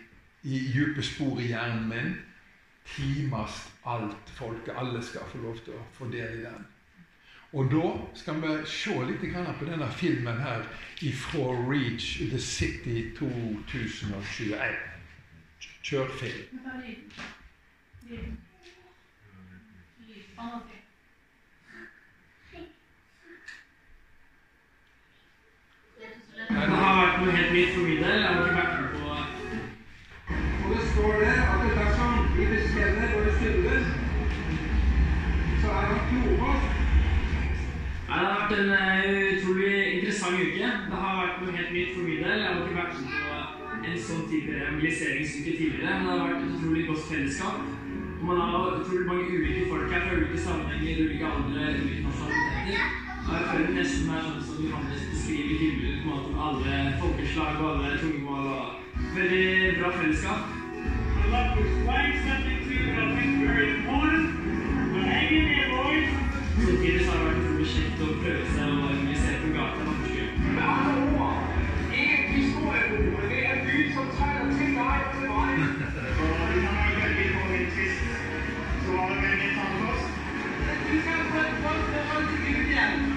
i 0.43 0.73
dype 0.75 1.03
spor 1.03 1.41
i 1.41 1.47
hjernen 1.47 1.88
min. 1.88 2.14
Timast 2.97 3.73
alt 3.87 4.31
folket. 4.31 4.75
Alle 4.76 5.03
skal 5.03 5.21
få 5.33 5.38
lov 5.38 5.59
til 5.64 5.76
å 5.79 5.85
få 5.93 6.11
del 6.12 6.41
i 6.41 6.45
den. 6.45 6.67
Og 7.55 7.71
da 7.71 7.91
skal 8.19 8.41
vi 8.43 8.55
se 8.67 8.95
litt 9.07 9.23
på 9.59 9.67
denne 9.69 9.91
filmen 9.95 10.41
her 10.43 10.64
ifra 11.07 11.53
Reach 11.71 12.19
the 12.31 12.38
City 12.38 13.14
2021. 13.14 14.75
Kjør 15.83 16.11
film. 16.19 16.59
Det 26.64 26.76
har 26.80 26.94
vært 26.97 27.16
noe 27.21 27.33
helt 27.37 27.50
nytt 27.54 27.73
for 27.75 27.88
min 27.88 27.99
del. 28.00 28.14
Jeg 28.21 28.28
har 28.28 28.38
ikke 28.40 28.61
vært 28.61 28.76
med 28.80 28.92
på 28.94 29.02
Og 30.64 30.71
det 30.73 30.85
står 30.92 31.18
det 31.21 31.35
at 31.35 31.66
dersom 31.78 32.14
vi 32.37 32.47
bekjenner 32.52 33.12
våre 33.12 33.33
synder, 33.40 33.83
så 35.61 35.75
er 35.75 35.85
han 35.90 36.00
trofast. 36.09 36.73
Det 38.06 38.16
har 38.23 38.33
vært 38.38 38.56
en 38.56 38.73
uh, 38.73 39.21
utrolig 39.35 39.76
interessant 39.92 40.40
uke. 40.40 40.73
Det 40.88 41.02
har 41.04 41.21
vært 41.21 41.38
noe 41.42 41.54
helt 41.59 41.76
nytt 41.76 41.94
for 41.99 42.09
min 42.09 42.25
del. 42.25 42.40
Jeg 42.40 42.49
har 42.49 42.64
ikke 42.64 42.80
vært 42.80 42.99
med 43.04 43.14
på 43.28 43.71
en 43.90 44.02
sånn 44.09 44.26
type 44.33 44.56
evangeliseringsuke 44.56 45.56
tidligere, 45.61 45.94
men 46.00 46.09
det 46.09 46.16
har 46.16 46.26
vært 46.26 46.42
et 46.42 46.52
utrolig 46.56 46.88
godt 46.88 47.09
fellesskap. 47.12 47.62
Og 48.18 48.28
man 48.30 48.40
har 48.40 48.76
utrolig 48.80 49.09
mange 49.12 49.33
ulike 49.37 49.68
folk 49.68 49.92
her 49.92 50.04
fra 50.09 50.21
ulike 50.21 50.44
sammenhenger, 50.49 51.04
ulike 51.04 51.33
aldre, 51.37 51.73
ulike 51.76 52.06
nasjonaliteter. 52.09 53.03
Og 53.25 53.33
jeg 53.35 53.45
føler 53.50 53.71
nesten 53.73 54.04
mer 54.09 54.19
er 54.21 54.25
sånn 54.26 54.43
som 54.45 54.59
Johannes 54.61 55.04
beskriver 55.09 55.54
himmelen 55.57 56.00
på 56.02 56.04
en 56.04 56.11
måte 56.12 56.33
med 56.35 56.43
alle 56.47 56.73
folkeslag 57.00 57.61
og 57.62 57.69
alle 57.71 57.95
tungemål. 58.00 58.45
og 58.52 58.64
Veldig 59.14 59.47
bra 59.78 59.88
fellesskap. 59.97 60.40
Samtidig 66.64 67.00
så 67.04 67.11
har 67.11 67.19
det 67.19 67.25
vært 67.25 67.38
utrolig 67.40 67.66
kjekt 67.73 68.02
å 68.04 68.11
prøve 68.21 68.45
seg 68.52 68.61
å 68.64 68.76
evangelisere 68.76 69.38
på 69.40 69.49
gata. 69.57 69.87
Med 70.45 70.61
andre 70.75 70.93
ord, 71.16 71.33
ikke 71.95 72.28
historieboka. 72.35 73.25
Det 73.33 73.40
er 73.49 73.64
Gud 73.64 73.88
som 73.97 74.12
taler 74.19 74.52
til 74.59 74.76
deg 74.76 75.00
og 75.00 75.16
til 75.16 75.26
meg. 75.33 75.50
Du 80.85 81.00
skal 81.00 81.19
få 81.31 81.37
et 81.40 81.57
godt 81.64 81.85
forhold 81.93 82.25
til 82.31 82.38
Gud 82.47 82.64
igjen. 82.69 83.13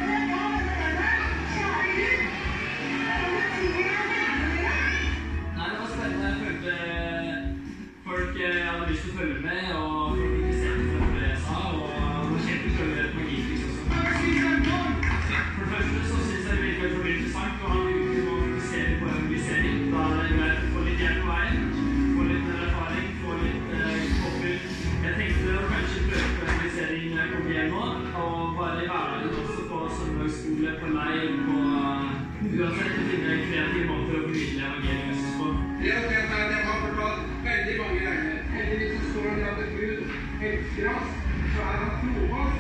Elsker 40.42 40.90
oss, 40.90 41.10
så 41.54 41.62
er 41.62 41.78
han 41.82 41.92
trofast 42.02 42.60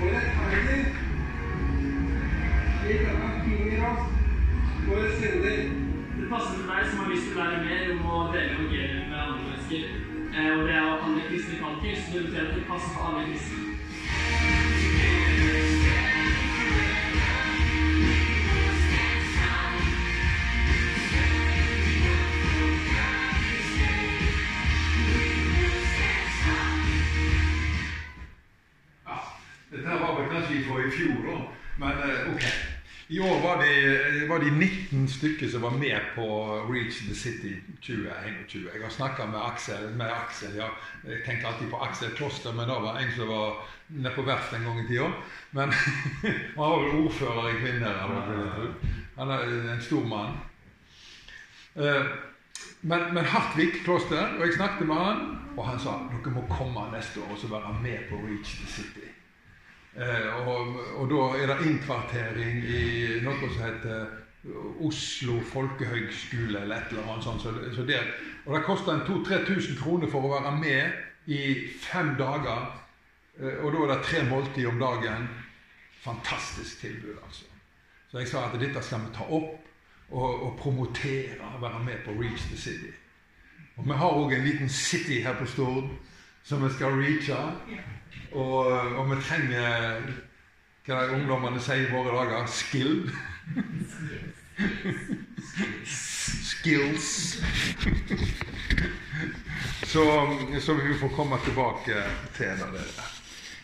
og 0.00 0.06
rettferdig. 0.14 0.80
Slik 2.80 3.00
at 3.10 3.16
han 3.22 3.42
tilgir 3.44 3.84
oss 3.90 4.04
våre 4.88 5.10
synder. 5.18 5.58
Det 6.20 6.28
passer 6.30 6.54
til 6.56 6.70
deg 6.70 6.86
som 6.88 7.02
har 7.02 7.10
lyst 7.12 7.28
til 7.28 7.36
å 7.36 7.42
lære 7.42 7.64
mer 7.66 7.92
om 7.96 8.06
å 8.14 8.22
dele 8.32 8.54
evangeliet 8.54 9.10
med 9.10 9.18
andre 9.24 9.42
mennesker. 9.48 9.90
Eh, 10.30 10.52
og 10.56 10.64
det 10.68 10.76
er 10.76 10.86
alle 10.86 11.26
kristne 11.28 11.60
kalker, 11.64 12.00
så 12.00 12.16
det 12.16 12.24
betyr 12.28 12.46
at 12.46 12.56
det 12.56 12.68
passer 12.70 12.96
for 12.96 13.10
alle 13.10 13.28
kristne. 13.28 13.69
19 34.70 35.08
stykker 35.08 35.48
som 35.48 35.62
var 35.62 35.70
med 35.70 36.00
på 36.14 36.26
Reach 36.70 37.00
the 37.08 37.14
City 37.14 37.54
2021. 37.82 38.68
Jeg 38.74 38.82
har 38.82 38.90
snakka 38.90 39.26
med 39.26 39.40
Aksel. 39.42 39.90
Med 39.96 40.06
Aksel 40.06 40.56
ja. 40.56 40.70
Jeg 41.04 41.24
tenker 41.26 41.48
alltid 41.48 41.70
på 41.70 41.82
Aksel 41.82 42.14
Kloster, 42.16 42.52
men 42.52 42.68
det 42.68 42.78
var 42.86 42.98
en 42.98 43.12
som 43.16 43.28
var 43.28 43.60
nede 43.88 44.14
på 44.14 44.22
verft 44.22 44.54
en 44.54 44.64
gang 44.64 44.80
i 44.84 44.88
tida. 44.88 45.10
Men 45.50 45.72
han 46.56 46.56
var 46.56 46.80
vel 46.82 47.04
ordfører 47.04 47.50
i 47.50 47.60
Kvinnherad. 47.60 48.74
Han 49.16 49.30
er 49.30 49.46
en 49.74 49.82
stor 49.82 50.06
mann. 50.06 50.40
Eh, 51.76 52.04
Men, 52.82 53.14
men 53.14 53.24
Hartvig 53.24 53.72
Kloster, 53.84 54.22
og 54.38 54.46
jeg 54.46 54.54
snakket 54.56 54.86
med 54.86 54.96
han, 54.96 55.18
og 55.56 55.66
han 55.68 55.80
sa 55.80 55.98
dere 56.08 56.32
må 56.32 56.46
komme 56.48 56.86
neste 56.94 57.20
år 57.20 57.34
og 57.34 57.40
så 57.40 57.50
være 57.52 57.74
med 57.82 58.06
på 58.08 58.20
Reach 58.24 58.54
the 58.56 58.68
City. 58.72 59.08
Eh, 59.96 60.46
og, 60.48 60.78
og 60.96 61.10
da 61.10 61.26
er 61.36 61.50
det 61.50 61.66
innkvartering 61.68 62.62
i 62.64 62.82
noe 63.24 63.50
som 63.52 63.64
heter 63.66 64.06
Oslo 64.80 65.40
folkehøgskole 65.44 66.62
eller 66.62 66.76
et 66.76 66.92
eller 66.94 67.12
annet 67.12 67.24
sånt. 67.24 67.42
Så, 67.42 67.52
så 67.76 67.84
der, 67.86 68.06
og 68.46 68.56
det 68.56 68.64
koster 68.64 68.94
en 68.94 69.04
2000-3000 69.04 69.80
kroner 69.82 70.08
for 70.08 70.24
å 70.24 70.34
være 70.38 70.54
med 70.56 71.32
i 71.32 71.40
fem 71.82 72.14
dager. 72.18 72.70
Eh, 73.36 73.60
og 73.60 73.72
da 73.74 73.82
er 73.84 73.92
det 73.94 74.04
tre 74.08 74.22
måltider 74.30 74.72
om 74.72 74.80
dagen. 74.80 75.28
Fantastisk 76.00 76.80
tilbud, 76.80 77.18
altså. 77.20 77.44
Så 78.10 78.18
jeg 78.18 78.28
sa 78.28 78.46
at 78.48 78.56
dette 78.60 78.80
skal 78.82 79.04
vi 79.04 79.12
ta 79.14 79.28
opp. 79.28 79.58
og, 80.10 80.42
og 80.42 80.56
promotere 80.58 81.38
og 81.54 81.62
være 81.62 81.84
med 81.84 81.94
på 82.04 82.10
Reach 82.10 82.48
the 82.48 82.56
City. 82.56 82.90
Og 83.76 83.84
Vi 83.84 83.92
har 83.92 84.10
òg 84.10 84.32
en 84.32 84.44
liten 84.44 84.68
city 84.68 85.22
her 85.22 85.36
på 85.38 85.46
Stord 85.46 85.90
som 86.42 86.64
vi 86.64 86.72
skal 86.72 86.92
reache. 86.92 87.36
Og, 88.32 88.66
og 88.98 89.10
vi 89.10 89.22
trenger 89.22 90.02
hva 90.86 91.04
de 91.06 91.14
ungdommene 91.14 91.60
sier 91.62 91.86
i 91.86 91.92
våre 91.92 92.16
dager 92.16 92.46
skill. 92.50 93.10
Skills. 95.84 97.42
så, 99.82 100.04
så 100.60 100.74
vi 100.74 100.94
får 100.94 101.08
komme 101.08 101.38
tilbake 101.44 102.02
til 102.36 102.46
det. 102.46 102.84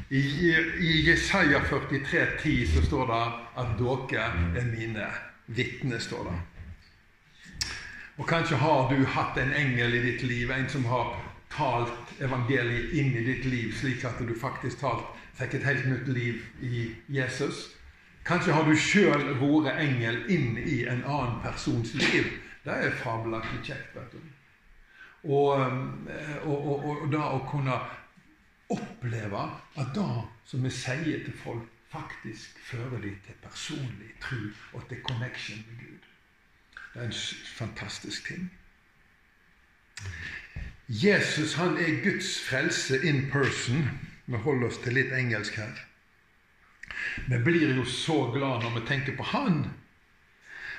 I, 0.09 0.54
i 0.78 1.11
Jesaja 1.11 1.61
43, 1.68 2.26
10 2.42 2.66
så 2.66 2.83
står 2.87 3.06
det 3.06 3.23
at 3.62 3.78
dere 3.78 4.26
er 4.61 4.68
mine 4.71 5.06
vitner. 5.47 5.99
står 5.99 6.30
det. 6.30 6.37
Og 8.16 8.28
Kanskje 8.28 8.56
har 8.56 8.88
du 8.95 9.04
hatt 9.04 9.37
en 9.38 9.52
engel 9.52 9.95
i 9.95 10.02
ditt 10.02 10.23
liv, 10.23 10.50
en 10.50 10.68
som 10.68 10.85
har 10.85 11.16
talt 11.52 12.21
evangeliet 12.21 12.95
inn 12.97 13.12
i 13.16 13.25
ditt 13.25 13.45
liv, 13.45 13.75
slik 13.76 14.04
at 14.04 14.21
du 14.21 14.33
faktisk 14.40 14.80
talt 14.80 15.04
fikk 15.37 15.59
et 15.59 15.66
helt 15.68 15.88
nytt 15.90 16.09
liv 16.09 16.45
i 16.62 16.87
Jesus. 17.12 17.75
Kanskje 18.26 18.52
har 18.52 18.64
du 18.66 18.75
sjøl 18.75 19.28
vært 19.38 19.78
engel 19.83 20.25
inn 20.33 20.56
i 20.59 20.80
en 20.90 21.04
annen 21.04 21.38
persons 21.45 21.95
liv. 21.95 22.33
Det 22.64 22.75
er 22.75 22.99
fabelaktig 22.99 23.61
kjekt. 23.68 23.95
vet 23.95 24.12
du. 24.12 24.18
Og, 25.26 25.61
eh, 26.11 26.37
og, 26.47 26.66
og, 26.66 26.90
og 26.90 27.06
da 27.12 27.23
å 27.37 27.45
kunne 27.50 27.78
oppleve 28.75 29.45
at 29.78 29.95
det 29.95 30.11
som 30.47 30.66
vi 30.66 30.71
sier 30.75 31.23
til 31.25 31.38
folk, 31.45 31.71
faktisk 31.90 32.59
fører 32.66 32.99
dem 33.00 33.14
til 33.25 33.37
personlig 33.42 34.11
tro 34.21 34.40
og 34.75 34.88
til 34.88 34.99
connection 35.06 35.62
med 35.68 35.78
Gud. 35.85 36.09
Det 36.92 37.02
er 37.02 37.06
en 37.06 37.18
fantastisk 37.56 38.26
ting. 38.26 38.50
Jesus 40.88 41.54
han 41.54 41.78
er 41.78 42.02
Guds 42.02 42.40
frelse 42.49 42.99
in 43.06 43.30
person. 43.30 43.87
Vi 44.26 44.37
holder 44.37 44.66
oss 44.66 44.83
til 44.83 44.99
litt 44.99 45.14
engelsk 45.14 45.56
her. 45.62 45.78
Vi 47.27 47.39
blir 47.39 47.77
jo 47.77 47.85
så 47.85 48.31
glad 48.35 48.63
når 48.63 48.81
vi 48.81 48.87
tenker 48.87 49.17
på 49.17 49.23
Han, 49.23 49.65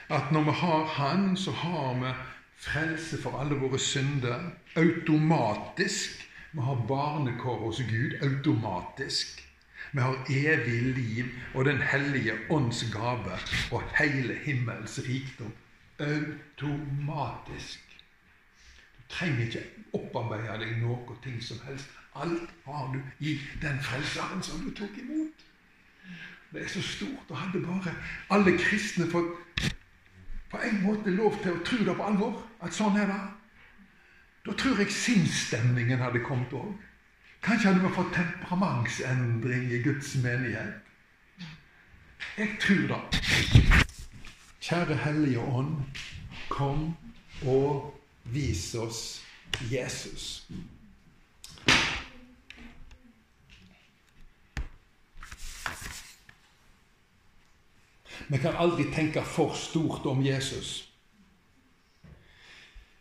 at 0.10 0.31
når 0.31 0.43
vi 0.43 0.51
har 0.51 0.86
Han, 0.86 1.38
så 1.38 1.51
har 1.51 1.93
vi 2.01 2.13
frelse 2.57 3.22
for 3.22 3.39
alle 3.41 3.55
våre 3.60 3.79
synder 3.79 4.51
automatisk. 4.75 6.24
Vi 6.51 6.62
har 6.62 6.86
barnekår 6.88 7.60
hos 7.65 7.81
Gud 7.89 8.17
automatisk. 8.22 9.43
Vi 9.91 10.01
har 10.01 10.15
evig 10.29 10.81
liv 10.96 11.25
og 11.53 11.65
Den 11.65 11.81
hellige 11.81 12.34
ånds 12.50 12.84
gave 12.93 13.38
og 13.72 13.84
hele 14.00 14.34
himmels 14.34 15.00
rikdom 15.00 15.53
automatisk. 16.00 17.79
Du 18.98 19.03
trenger 19.10 19.46
ikke 19.46 19.63
opparbeide 19.93 20.60
deg 20.62 20.77
noe 20.81 21.15
ting 21.24 21.39
som 21.43 21.60
helst. 21.65 21.89
Alt 22.15 22.50
har 22.65 22.91
du 22.93 23.00
i 23.19 23.38
den 23.62 23.79
frelseren 23.81 24.43
som 24.43 24.65
du 24.65 24.72
tok 24.75 24.98
imot. 24.98 25.46
Det 26.53 26.63
er 26.63 26.67
så 26.71 26.81
stort. 26.81 27.29
Og 27.29 27.37
hadde 27.37 27.65
bare 27.65 27.93
alle 28.29 28.57
kristne 28.57 29.09
fått 29.11 29.73
på 30.49 30.57
en 30.63 30.81
måte 30.83 31.11
lov 31.11 31.35
til 31.43 31.57
å 31.57 31.63
tro 31.65 31.77
det 31.83 31.95
på 31.97 32.05
alvor, 32.07 32.37
at 32.63 32.75
sånn 32.75 32.95
er 32.99 33.09
det, 33.11 33.19
da 34.47 34.53
tror 34.55 34.79
jeg 34.79 34.93
sinnsstemningen 34.95 35.99
hadde 35.99 36.23
kommet 36.23 36.53
òg. 36.55 36.69
Kanskje 37.43 37.73
hadde 37.73 37.83
vi 37.83 37.93
fått 37.95 38.13
temperamentsendring 38.15 39.67
i 39.75 39.81
Guds 39.83 40.15
menighet. 40.23 40.79
Jeg 42.37 42.55
tror 42.63 42.87
det. 42.93 43.19
Kjære 44.63 44.95
Hellige 45.03 45.39
Ånd, 45.39 45.75
kom 46.49 46.95
og 47.43 47.93
vis 48.23 48.75
oss 48.75 49.01
Jesus. 49.71 50.47
Vi 58.27 58.37
kan 58.37 58.55
aldri 58.55 58.83
tenke 58.93 59.23
for 59.23 59.53
stort 59.53 60.05
om 60.05 60.21
Jesus. 60.23 60.83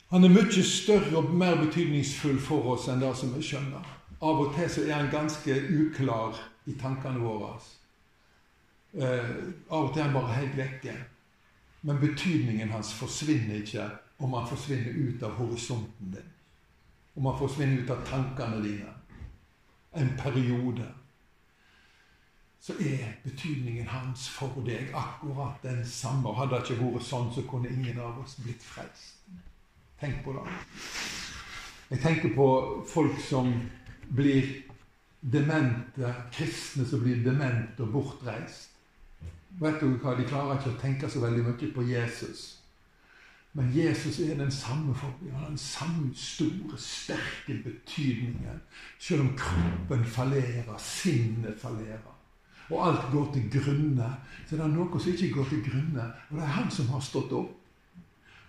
Han 0.09 0.25
er 0.25 0.31
mye 0.31 0.63
større 0.63 1.19
og 1.19 1.33
mer 1.35 1.57
betydningsfull 1.59 2.39
for 2.39 2.77
oss 2.77 2.87
enn 2.89 3.03
det 3.03 3.11
som 3.19 3.33
vi 3.35 3.43
skjønner. 3.43 3.83
Av 4.23 4.39
og 4.41 4.55
til 4.55 4.71
så 4.71 4.85
er 4.87 4.95
han 4.95 5.11
ganske 5.11 5.57
uklar 5.75 6.39
i 6.71 6.77
tankene 6.79 7.21
våre. 7.21 7.57
Eh, 8.95 9.33
av 9.69 9.89
og 9.89 9.93
til 9.93 10.05
er 10.05 10.07
han 10.07 10.15
bare 10.15 10.37
helt 10.39 10.55
vekke. 10.57 10.95
Men 11.83 11.99
betydningen 12.01 12.71
hans 12.71 12.93
forsvinner 12.95 13.59
ikke 13.61 13.89
om 14.23 14.33
han 14.39 14.47
forsvinner 14.49 14.95
ut 14.95 15.27
av 15.27 15.35
horisonten 15.41 16.15
din. 16.15 16.31
Om 17.17 17.27
han 17.27 17.39
forsvinner 17.39 17.83
ut 17.83 17.91
av 17.91 18.07
tankene 18.07 18.63
dine. 18.63 18.95
En 19.97 20.15
periode 20.19 20.87
så 22.67 22.73
er 22.81 23.13
betydningen 23.23 23.87
hans 23.87 24.25
for 24.29 24.57
deg 24.67 24.89
akkurat 24.95 25.63
den 25.63 25.85
samme. 25.87 26.33
Hadde 26.35 26.57
det 26.57 26.65
ikke 26.65 26.81
vært 26.81 27.05
sånn, 27.07 27.29
så 27.31 27.45
kunne 27.47 27.71
ingen 27.71 28.01
av 28.03 28.17
oss 28.19 28.35
blitt 28.43 28.65
frelst. 28.67 29.21
Tenk 30.01 30.25
på 30.25 30.35
det. 30.35 30.55
Jeg 31.93 32.03
tenker 32.03 32.33
på 32.35 32.47
folk 32.91 33.21
som 33.23 33.53
blir 34.19 34.49
demente, 35.23 36.11
kristne 36.35 36.89
som 36.91 37.05
blir 37.05 37.23
demente 37.23 37.87
og 37.87 37.95
bortreist. 37.95 38.75
Vet 39.63 39.79
du 39.81 39.95
hva, 40.03 40.17
De 40.19 40.27
klarer 40.27 40.59
ikke 40.59 40.75
å 40.75 40.81
tenke 40.83 41.09
så 41.09 41.23
veldig 41.23 41.47
mye 41.47 41.71
på 41.71 41.87
Jesus. 41.87 42.45
Men 43.55 43.71
Jesus 43.73 44.19
er 44.27 44.35
den 44.43 44.51
samme 44.51 44.91
forbi. 44.95 45.31
Han 45.31 45.45
har 45.45 45.55
den 45.55 45.63
samme 45.63 46.11
store, 46.19 46.83
sterke 46.83 47.63
betydningen. 47.63 48.61
Selv 48.99 49.23
om 49.23 49.33
kroppen 49.39 50.05
fallerer, 50.19 50.77
sinnet 50.83 51.63
fallerer 51.63 52.16
og 52.71 52.81
alt 52.87 53.07
går 53.13 53.29
til 53.35 53.47
grunne, 53.53 54.09
så 54.47 54.57
det 54.57 54.65
er 54.65 54.73
noe 54.73 55.01
som 55.01 55.13
ikke 55.13 55.35
går 55.35 55.49
til 55.53 55.63
grunne. 55.69 56.07
Og 56.31 56.39
det 56.39 56.45
er 56.47 56.57
han 56.57 56.71
som 56.75 56.89
har 56.95 57.05
stått 57.05 57.35
opp, 57.37 57.53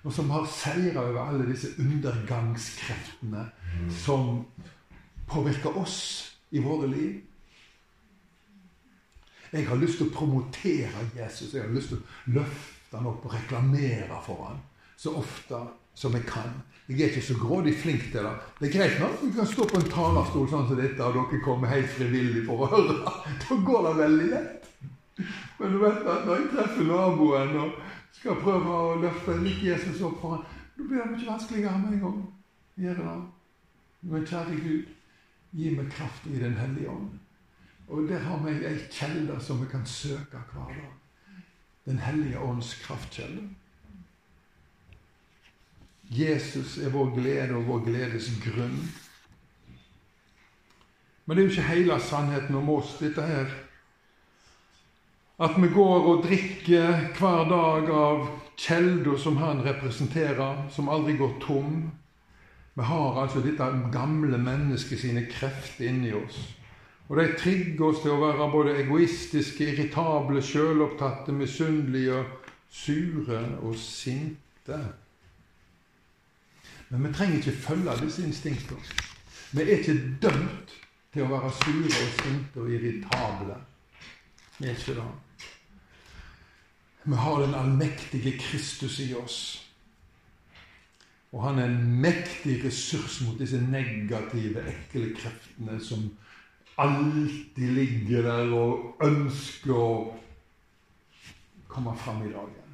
og 0.03 0.13
som 0.13 0.29
har 0.31 0.47
seira 0.49 1.03
over 1.03 1.21
alle 1.23 1.47
disse 1.49 1.73
undergangskreftene 1.81 3.43
som 4.03 4.45
påvirker 5.27 5.77
oss 5.77 5.97
i 6.55 6.63
våre 6.63 6.87
liv. 6.91 7.17
Jeg 9.51 9.67
har 9.67 9.79
lyst 9.79 9.99
til 9.99 10.09
å 10.09 10.15
promotere 10.15 11.05
Jesus. 11.15 11.53
Jeg 11.53 11.63
har 11.63 11.75
lyst 11.75 11.91
til 11.91 11.99
å 11.99 12.39
løfte 12.39 12.97
han 12.97 13.07
opp 13.09 13.25
og 13.27 13.35
reklamere 13.35 14.21
for 14.25 14.49
han 14.49 14.65
så 14.97 15.13
ofte 15.17 15.59
som 15.97 16.15
jeg 16.17 16.25
kan. 16.29 16.61
Jeg 16.87 17.01
er 17.01 17.09
ikke 17.11 17.21
så 17.27 17.35
grådig 17.35 17.73
flink 17.75 18.03
til 18.11 18.23
det. 18.23 18.33
Det 18.59 18.67
er 18.67 18.77
greit 18.77 18.99
nok 19.01 19.23
vi 19.23 19.31
kan 19.35 19.47
stå 19.47 19.65
på 19.67 19.79
en 19.81 19.89
talerstol 19.91 20.45
sånn 20.47 20.69
som 20.69 20.77
dette, 20.79 21.03
og 21.03 21.17
dere 21.17 21.39
kommer 21.43 21.67
helt 21.67 21.89
frivillig 21.91 22.45
for 22.47 22.63
å 22.63 22.69
høre. 22.71 22.95
Da 23.43 23.57
går 23.67 23.87
det 23.87 23.93
veldig 23.97 24.27
lett. 24.31 24.69
Men 25.59 25.73
du 25.73 25.81
vet 25.81 26.07
at 26.07 26.23
når 26.23 26.39
jeg 26.39 26.49
treffer 26.53 26.87
naboen 26.87 27.55
og 27.59 27.81
skal 28.15 28.39
prøve 28.39 28.77
å 28.77 28.95
løfte 29.01 29.35
litt 29.41 29.65
Jesus 29.65 29.99
opp 30.07 30.21
for 30.21 30.37
ham, 30.37 30.45
da 30.77 30.85
blir 30.87 31.03
det 31.03 31.09
mye 31.11 31.29
vanskeligere 31.33 31.81
med 31.81 31.97
en 31.97 32.03
gang. 32.05 32.17
Gjør 32.77 33.03
det. 33.03 33.17
Men 34.07 34.27
kjære 34.31 34.57
Gud, 34.63 34.89
gi 35.57 35.75
meg 35.75 35.91
kraft 35.91 36.27
i 36.31 36.39
Den 36.39 36.55
hellige 36.61 36.93
ånd. 36.93 37.11
Og 37.87 38.07
der 38.07 38.23
har 38.23 38.39
vi 38.43 38.55
ei 38.67 38.75
kjelde 38.91 39.39
som 39.43 39.59
vi 39.59 39.67
kan 39.71 39.85
søke 39.85 40.39
hver 40.53 40.71
dag. 40.71 40.91
Den 41.87 41.99
hellige 42.03 42.39
ånds 42.39 42.73
kraftkjelde. 42.83 43.43
Jesus 46.09 46.77
er 46.77 46.93
vår 46.93 47.11
glede 47.17 47.55
og 47.57 47.67
vår 47.67 47.85
gledes 47.89 48.29
grunn. 48.43 48.79
Men 51.25 51.35
det 51.35 51.43
er 51.43 51.47
jo 51.47 51.53
ikke 51.55 51.71
hele 51.73 51.99
sannheten 51.99 52.55
om 52.55 52.69
oss, 52.71 52.93
dette 53.01 53.21
her. 53.21 53.49
At 55.43 55.57
vi 55.59 55.67
går 55.69 56.05
og 56.09 56.23
drikker 56.23 57.09
hver 57.19 57.49
dag 57.51 57.89
av 57.93 58.29
kjelder 58.57 59.17
som 59.21 59.37
han 59.37 59.59
representerer, 59.65 60.63
som 60.71 60.89
aldri 60.89 61.17
går 61.19 61.35
tom. 61.43 61.89
Vi 62.77 62.85
har 62.85 63.19
altså 63.21 63.43
dette 63.43 63.67
gamle 63.93 64.39
mennesket 64.39 65.01
sine 65.01 65.25
krefter 65.29 65.89
inni 65.91 66.13
oss. 66.15 66.39
Og 67.07 67.19
de 67.19 67.27
trigger 67.39 67.85
oss 67.87 68.01
til 68.03 68.15
å 68.15 68.21
være 68.21 68.47
både 68.51 68.75
egoistiske, 68.83 69.67
irritable, 69.73 70.41
sjølopptatte, 70.43 71.35
misunnelige, 71.35 72.23
sure 72.71 73.43
og 73.61 73.75
sinte. 73.79 74.79
Men 76.89 77.07
vi 77.07 77.13
trenger 77.13 77.37
ikke 77.37 77.51
følge 77.51 77.95
disse 78.01 78.25
instinktene. 78.25 78.79
Vi 79.51 79.61
er 79.61 79.77
ikke 79.77 79.95
dømt 80.21 80.75
til 81.13 81.23
å 81.23 81.31
være 81.31 81.51
sure 81.59 81.87
og 81.87 82.11
sinte 82.21 82.63
og 82.63 82.71
irritable. 82.71 83.55
Vi 84.57 84.67
er 84.67 84.75
ikke 84.75 84.97
det. 84.99 85.07
Vi 87.07 87.15
har 87.15 87.41
den 87.41 87.55
allmektige 87.55 88.37
Kristus 88.39 88.99
i 88.99 89.13
oss. 89.15 89.39
Og 91.31 91.43
han 91.43 91.59
er 91.59 91.67
en 91.67 91.99
mektig 92.01 92.61
ressurs 92.63 93.21
mot 93.25 93.39
disse 93.39 93.59
negative, 93.61 94.63
ekle 94.71 95.11
kreftene 95.15 95.79
som 95.83 96.07
alltid 96.79 97.73
ligger 97.75 98.23
der 98.27 98.53
og 98.55 99.03
ønsker 99.03 99.75
å 99.75 99.89
komme 101.67 101.95
fram 101.99 102.23
i 102.27 102.31
dagen. 102.31 102.66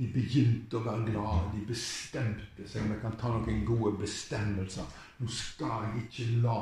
De 0.00 0.06
begynte 0.08 0.78
å 0.78 0.84
være 0.86 1.10
glade. 1.10 1.50
De 1.52 1.66
bestemte 1.68 2.64
seg. 2.64 2.86
Vi 2.88 3.00
kan 3.02 3.18
ta 3.20 3.34
noen 3.34 3.64
gode 3.68 3.98
bestemmelser. 4.00 4.86
Nå 5.20 5.28
skal 5.28 5.90
jeg 5.90 6.06
ikke 6.06 6.28
la 6.46 6.60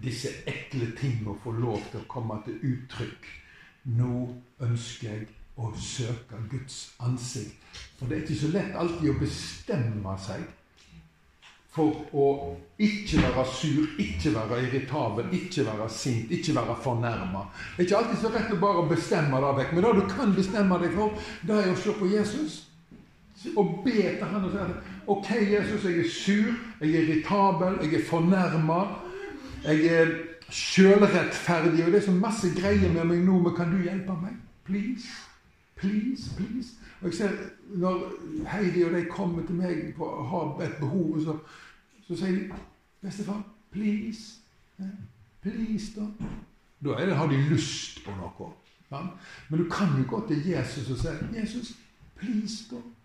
disse 0.00 0.30
ekle 0.48 0.92
tingene 0.96 1.34
få 1.42 1.52
lov 1.58 1.82
til 1.90 2.00
å 2.00 2.08
komme 2.08 2.38
til 2.46 2.56
uttrykk. 2.64 3.28
Nå 3.98 4.12
ønsker 4.64 5.10
jeg 5.10 5.26
å 5.58 5.72
søke 5.76 6.38
Guds 6.48 6.94
ansikt. 7.04 7.58
For 7.98 8.08
det 8.08 8.16
er 8.16 8.24
ikke 8.24 8.40
så 8.40 8.52
lett 8.54 8.78
alltid 8.78 9.10
å 9.10 9.18
bestemme 9.20 10.14
seg 10.22 10.46
for 11.78 12.16
å 12.16 12.28
ikke 12.82 13.20
være 13.22 13.44
sur, 13.52 13.82
ikke 14.00 14.32
være 14.34 14.62
irritabel, 14.64 15.28
ikke 15.36 15.66
være 15.66 15.90
sint, 15.92 16.32
ikke 16.32 16.54
være 16.56 16.78
fornærma. 16.82 17.44
Det 17.76 17.84
er 17.84 17.86
ikke 17.86 18.00
alltid 18.00 18.22
så 18.22 18.32
rett 18.34 18.54
å 18.54 18.62
bare 18.62 18.86
bestemme 18.88 19.42
det 19.44 19.52
vekk. 19.60 19.76
Men 19.76 19.86
det 19.86 19.92
du 19.98 20.08
kan 20.14 20.32
bestemme 20.34 20.80
deg 20.82 20.96
for, 20.96 21.28
det 21.46 21.60
er 21.60 21.70
å 21.74 21.76
se 21.78 21.94
på 22.00 22.08
Jesus. 22.14 22.56
Og 23.56 23.80
be 23.84 23.90
til 23.90 24.24
han 24.24 24.44
og 24.44 24.50
si 24.50 24.58
OK, 25.06 25.30
Jesus, 25.30 25.84
jeg 25.84 25.98
er 25.98 26.10
sur, 26.10 26.52
jeg 26.80 26.94
er 26.94 27.02
irritabel, 27.02 27.78
jeg 27.82 28.00
er 28.00 28.04
fornærma. 28.04 28.80
Jeg 29.64 29.86
er 29.86 30.10
sjølrettferdig, 30.50 31.84
og 31.84 31.92
det 31.92 31.96
er 31.96 32.04
så 32.04 32.12
masse 32.12 32.48
greier 32.60 32.92
med 32.92 33.04
meg 33.04 33.22
nå, 33.24 33.38
men 33.42 33.54
kan 33.56 33.70
du 33.72 33.82
hjelpe 33.82 34.16
meg? 34.22 34.36
Please? 34.64 35.08
Please, 35.76 36.30
please? 36.36 36.74
Og 37.00 37.06
jeg 37.06 37.14
ser 37.14 37.30
Når 37.68 38.12
Heidi 38.48 38.82
og 38.82 38.92
de 38.94 39.04
kommer 39.10 39.46
til 39.46 39.54
meg 39.54 40.00
og 40.00 40.28
har 40.28 40.66
et 40.66 40.76
behov, 40.80 41.20
så, 41.20 41.36
så 42.06 42.16
sier 42.16 42.30
de 42.30 42.50
'Bestefar, 43.02 43.42
please.' 43.70 44.40
Please, 45.42 45.92
da. 46.00 46.06
Da 46.84 47.06
det, 47.06 47.16
har 47.16 47.26
de 47.26 47.36
lyst 47.36 48.04
på 48.04 48.10
noe. 48.10 48.50
Ja? 48.90 49.02
Men 49.48 49.60
du 49.60 49.70
kan 49.70 49.86
jo 49.98 50.04
gå 50.08 50.28
til 50.28 50.48
Jesus 50.48 50.90
og 50.90 50.98
si 50.98 51.08
'Jesus, 51.34 51.76
please, 52.16 52.74
da'. 52.74 52.97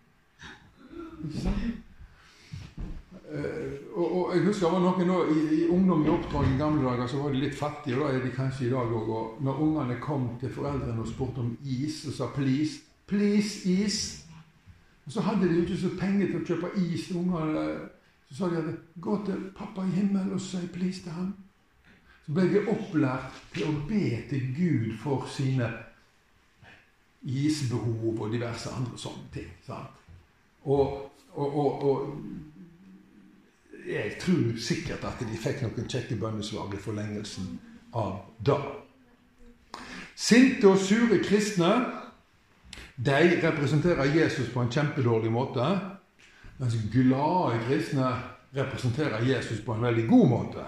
Uh, 3.34 3.98
og, 3.98 4.08
og, 4.18 4.36
Jeg 4.36 4.46
husker 4.46 4.68
det 4.68 4.74
var 4.74 4.84
noen 4.84 5.08
nå, 5.08 5.20
i, 5.32 5.44
i 5.58 5.68
ungdom 5.72 6.04
i 6.06 6.12
oppdrag 6.12 6.50
i 6.52 6.58
gamle 6.60 6.84
dager 6.86 7.08
så 7.10 7.22
var 7.22 7.34
de 7.34 7.42
litt 7.42 7.56
fattige. 7.58 7.98
og 7.98 8.04
Da 8.04 8.18
er 8.18 8.26
de 8.26 8.34
kanskje 8.36 8.68
i 8.68 8.74
dag 8.74 8.92
òg. 9.00 9.14
Når 9.42 9.62
ungene 9.66 10.00
kom 10.04 10.28
til 10.42 10.52
foreldrene 10.54 11.02
og 11.02 11.10
spurte 11.10 11.42
om 11.42 11.58
is, 11.64 12.04
og 12.08 12.14
sa 12.14 12.28
'please', 12.36 12.82
'please, 13.08 13.66
is', 13.66 14.26
og 15.06 15.12
Så 15.12 15.22
hadde 15.22 15.48
de 15.48 15.56
jo 15.56 15.62
ikke 15.62 15.78
så 15.78 15.90
penger 16.00 16.28
til 16.28 16.42
å 16.42 16.46
kjøpe 16.46 16.70
is 16.78 17.08
til 17.08 17.18
ungene. 17.18 17.80
Så 18.30 18.36
sa 18.36 18.50
de 18.50 18.58
at 18.58 18.76
'gå 19.02 19.26
til 19.26 19.40
pappa 19.58 19.82
i 19.82 19.96
himmelen 19.96 20.34
og 20.34 20.42
si 20.42 20.58
'please' 20.58 21.04
til 21.04 21.12
ham'. 21.12 21.34
Så 22.26 22.34
ble 22.34 22.44
de 22.54 22.68
opplært 22.68 23.42
til 23.54 23.64
å 23.68 23.74
be 23.88 24.24
til 24.30 24.44
Gud 24.56 24.98
for 24.98 25.26
sine 25.28 25.74
isbehov 27.24 28.22
og 28.22 28.32
diverse 28.32 28.70
andre 28.70 28.98
sånne 28.98 29.28
ting. 29.34 29.50
Sant? 29.66 30.03
Og, 30.63 31.12
og, 31.34 31.58
og, 31.60 31.84
og 31.84 32.17
jeg 33.88 34.15
tror 34.21 34.60
sikkert 34.60 35.04
at 35.04 35.19
de 35.19 35.38
fikk 35.38 35.62
noen 35.65 35.89
kjekke 35.91 36.15
bønnesvar 36.21 36.71
i 36.71 36.80
forlengelsen 36.80 37.58
av 37.99 38.21
det. 38.39 38.62
Sinte 40.15 40.69
og 40.69 40.80
sure 40.80 41.19
kristne 41.26 41.71
de 42.95 43.39
representerer 43.41 44.13
Jesus 44.13 44.52
på 44.54 44.62
en 44.62 44.71
kjempedårlig 44.71 45.32
måte, 45.34 45.65
mens 46.60 46.78
glade 46.93 47.60
kristne 47.67 48.13
representerer 48.54 49.26
Jesus 49.26 49.63
på 49.65 49.73
en 49.73 49.82
veldig 49.82 50.08
god 50.08 50.28
måte. 50.30 50.65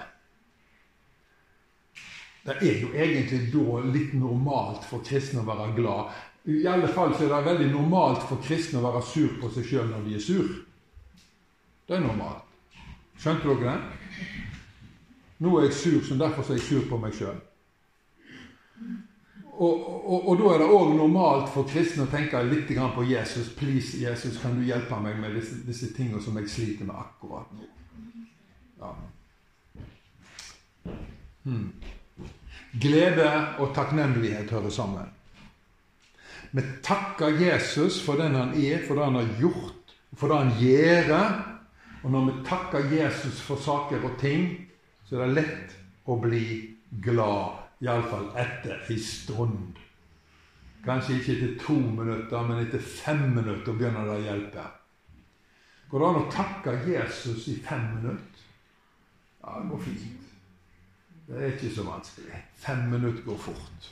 Det 2.45 2.55
er 2.61 2.81
jo 2.81 2.91
egentlig 2.93 3.47
da 3.53 3.81
litt 3.89 4.13
normalt 4.17 4.83
for 4.85 5.05
kristne 5.05 5.41
å 5.41 5.47
være 5.47 5.71
glad. 5.77 6.11
I 6.45 6.67
alle 6.67 6.87
fall 6.87 7.15
så 7.15 7.25
er 7.25 7.31
det 7.33 7.45
veldig 7.45 7.71
normalt 7.73 8.25
for 8.29 8.41
kristne 8.43 8.77
å 8.77 8.85
være 8.85 9.01
sur 9.07 9.31
på 9.41 9.49
seg 9.53 9.65
sjøl 9.65 9.87
når 9.89 10.03
de 10.05 10.17
er 10.17 10.21
sur. 10.21 10.51
Det 11.87 11.97
er 11.97 12.03
normalt. 12.03 12.43
Skjønte 13.17 13.49
dere 13.49 13.73
det? 13.73 14.27
Nå 15.41 15.57
er 15.57 15.67
jeg 15.67 15.77
sur, 15.79 15.99
så 16.05 16.17
derfor 16.19 16.45
er 16.45 16.59
jeg 16.59 16.67
sur 16.67 16.85
på 16.89 16.99
meg 17.01 17.17
sjøl. 17.17 17.39
Og, 19.55 19.73
og, 20.11 20.27
og, 20.27 20.37
da 20.37 20.51
er 20.51 20.61
det 20.61 20.69
òg 20.75 20.93
normalt 20.97 21.47
for 21.53 21.67
kristne 21.69 22.03
å 22.03 22.11
tenke 22.11 22.41
litt 22.43 22.67
på 22.67 23.03
Jesus. 23.07 23.49
Please, 23.55 23.97
Jesus, 24.03 24.37
kan 24.41 24.57
du 24.57 24.65
hjelpe 24.67 24.99
meg 24.99 25.17
med 25.17 25.37
disse, 25.39 25.61
disse 25.63 25.93
tingene 25.95 26.21
som 26.21 26.35
jeg 26.37 26.49
sliter 26.51 26.85
med 26.85 26.95
akkurat 26.99 27.51
nå? 27.55 27.69
Ja. 28.81 28.93
Hmm. 31.45 31.71
Glede 32.75 33.29
og 33.63 33.71
takknemlighet 33.73 34.51
hører 34.51 34.69
sammen. 34.69 35.14
Vi 36.55 36.63
takker 36.83 37.35
Jesus 37.41 37.97
for 38.05 38.21
den 38.21 38.35
han 38.37 38.53
er, 38.55 38.79
for 38.87 38.95
det 38.95 39.07
han 39.09 39.17
har 39.19 39.31
gjort, 39.41 39.95
for 40.15 40.31
det 40.31 40.37
han 40.37 40.53
gjør. 40.61 41.09
Og 42.05 42.13
når 42.13 42.29
vi 42.29 42.35
takker 42.47 42.91
Jesus 42.93 43.41
for 43.43 43.59
saker 43.59 44.05
og 44.07 44.15
ting, 44.21 44.47
så 45.03 45.17
er 45.17 45.25
det 45.25 45.41
lett 45.41 45.75
å 46.07 46.15
bli 46.21 46.45
glad 47.03 47.83
Iallfall 47.83 48.29
etter 48.39 48.85
ei 48.87 48.97
stund. 49.03 49.81
Kanskje 50.85 51.17
ikke 51.17 51.35
etter 51.35 51.59
to 51.65 51.75
minutter, 51.75 52.47
men 52.47 52.63
etter 52.63 52.79
fem 52.79 53.25
minutter 53.35 53.75
begynner 53.75 54.07
det 54.07 54.15
å 54.15 54.25
hjelpe. 54.29 54.65
Går 55.91 56.01
det 56.01 56.07
an 56.07 56.21
å 56.21 56.31
takke 56.31 56.79
Jesus 56.87 57.49
i 57.51 57.59
fem 57.65 57.83
minutter? 57.97 58.47
Ja, 59.41 59.59
det 59.59 59.69
går 59.73 59.85
fint. 59.89 60.33
Det 61.25 61.41
er 61.41 61.53
ikke 61.55 61.75
så 61.75 61.83
vanskelig. 61.89 62.43
Fem 62.63 62.87
minutter 62.93 63.25
går 63.25 63.43
fort. 63.49 63.89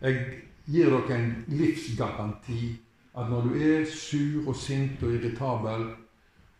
Jeg 0.00 0.22
gir 0.66 0.90
dere 0.90 1.14
en 1.16 1.30
livsgaranti 1.48 2.74
at 3.16 3.30
når 3.30 3.46
du 3.48 3.54
er 3.64 3.86
sur 3.88 4.48
og 4.50 4.56
sint 4.56 5.02
og 5.02 5.14
irritabel, 5.14 5.86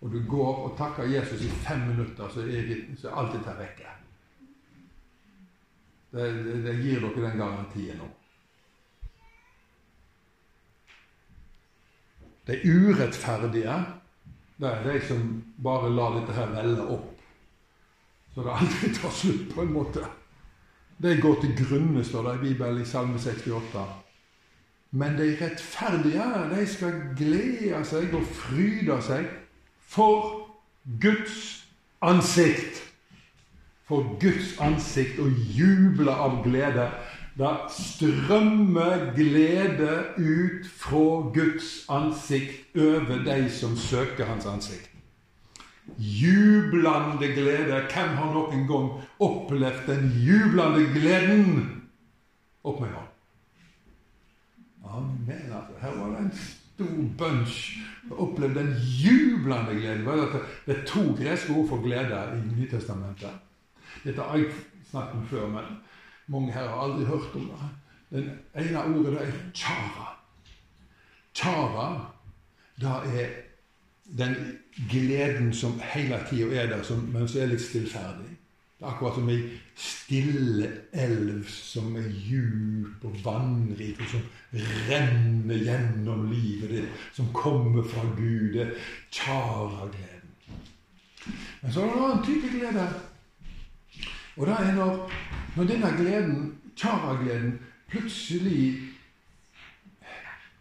og 0.01 0.13
du 0.13 0.23
går 0.29 0.63
og 0.69 0.77
takker 0.79 1.05
Jesus 1.05 1.43
i 1.45 1.49
fem 1.49 1.81
minutter, 1.91 2.29
så 2.29 2.41
er, 2.41 2.77
så 2.97 3.11
er 3.11 3.19
alt 3.21 3.35
dette 3.37 3.57
vekke. 3.59 3.93
Det, 6.13 6.29
det, 6.45 6.57
det 6.65 6.77
gir 6.81 7.03
dere 7.05 7.27
den 7.27 7.43
garantien 7.43 8.01
nå. 8.01 8.09
De 12.47 12.57
urettferdige, 12.63 13.77
det 14.57 14.69
er 14.71 14.85
de 14.87 15.01
som 15.09 15.25
bare 15.63 15.91
lar 15.91 16.15
dette 16.21 16.37
her 16.37 16.53
velle 16.55 16.85
opp, 16.95 17.13
så 18.33 18.45
det 18.47 18.55
aldri 18.55 18.93
tar 18.95 19.13
slutt, 19.13 19.49
på 19.55 19.65
en 19.65 19.75
måte. 19.75 20.05
De 21.03 21.19
går 21.21 21.41
til 21.41 21.53
grunne, 21.59 22.05
står 22.05 22.31
det 22.31 22.35
i 22.35 22.45
Bibelen 22.49 22.83
i 22.83 22.89
Salme 22.89 23.19
68. 23.19 23.85
Men 24.91 25.19
de 25.19 25.37
rettferdige, 25.41 26.25
de 26.55 26.67
skal 26.67 27.01
glede 27.19 27.85
seg 27.85 28.15
og 28.17 28.25
fryde 28.33 28.97
seg 29.05 29.29
for 29.93 30.47
Guds 31.03 31.67
ansikt 32.03 32.87
for 33.87 34.19
Guds 34.21 34.57
ansikt 34.63 35.21
og 35.23 35.31
juble 35.55 36.11
av 36.11 36.41
glede. 36.47 36.89
Da 37.37 37.53
strømmer 37.71 39.11
glede 39.15 39.93
ut 40.17 40.67
fra 40.81 41.07
Guds 41.37 41.85
ansikt 41.93 42.77
over 42.77 43.23
de 43.27 43.41
som 43.53 43.77
søker 43.77 44.27
Hans 44.27 44.49
ansikt. 44.49 44.96
Jublende 45.99 47.33
glede. 47.35 47.81
Hvem 47.93 48.17
har 48.19 48.33
noen 48.35 48.67
gang 48.69 48.89
opplevd 49.23 49.87
den 49.87 50.11
jublende 50.25 50.87
gleden? 50.93 51.61
Opp 52.67 52.81
med 52.81 52.91
hånden. 52.91 53.13
Amen. 54.87 55.53
Altså. 55.53 55.79
Her 55.81 55.99
var 55.99 56.11
det 56.11 56.25
en 56.25 56.33
stor 56.37 57.03
bunch 57.19 57.79
som 58.09 58.19
opplevde 58.19 58.61
den 58.61 58.75
jublende 59.01 59.79
gleden. 59.81 60.07
Det 60.67 60.77
er 60.77 60.85
to 60.87 61.03
greske 61.19 61.53
ord 61.53 61.69
for 61.69 61.83
glede 61.83 62.21
i 62.37 62.61
Nytestamentet. 62.61 63.31
Dette 64.05 64.23
har 64.23 64.37
jeg 64.37 64.53
snakket 64.91 65.17
om 65.21 65.27
før, 65.27 65.49
men 65.49 65.81
mange 66.27 66.53
her 66.53 66.69
har 66.69 66.83
aldri 66.83 67.05
hørt 67.05 67.35
om 67.35 67.51
det. 67.51 67.73
Den 68.11 68.31
ene 68.55 68.85
ordet 68.85 69.13
det 69.13 69.23
er 69.23 69.33
chara. 69.55 70.07
Chara, 71.35 72.07
det 72.81 73.23
er 73.23 73.29
den 74.07 74.35
gleden 74.91 75.53
som 75.55 75.81
hele 75.83 76.19
tida 76.31 76.51
er 76.55 76.67
der, 76.71 76.83
som, 76.83 77.07
men 77.13 77.29
som 77.29 77.43
er 77.43 77.53
litt 77.53 77.65
stillferdig. 77.65 78.35
Det 78.77 78.85
er 78.85 78.91
akkurat 78.93 79.17
som 79.17 79.31
ei 79.33 79.39
stille 79.81 80.69
elv 80.93 81.47
som 81.49 81.95
er 81.97 82.11
djup 82.13 83.07
og 83.09 83.17
vannrik, 83.25 84.03
og 84.05 84.11
som 84.13 84.27
renner 84.91 85.63
gjennom 85.65 86.27
livet 86.29 86.75
ditt, 86.75 87.05
som 87.17 87.33
kommer 87.33 87.87
fra 87.89 88.05
Gud. 88.19 88.53
Det 88.53 88.69
chara-gleden. 89.11 90.35
Men 91.63 91.73
så 91.73 91.83
er 91.83 91.89
det 91.89 91.97
en 91.97 92.05
annen 92.05 92.27
type 92.27 92.53
glede 92.53 92.89
og 94.37 94.47
det 94.47 94.53
er 94.53 94.75
når, 94.75 95.13
når 95.57 95.65
denne 95.65 95.93
gleden, 95.97 96.41
tjara-gleden, 96.77 97.59
plutselig 97.89 98.75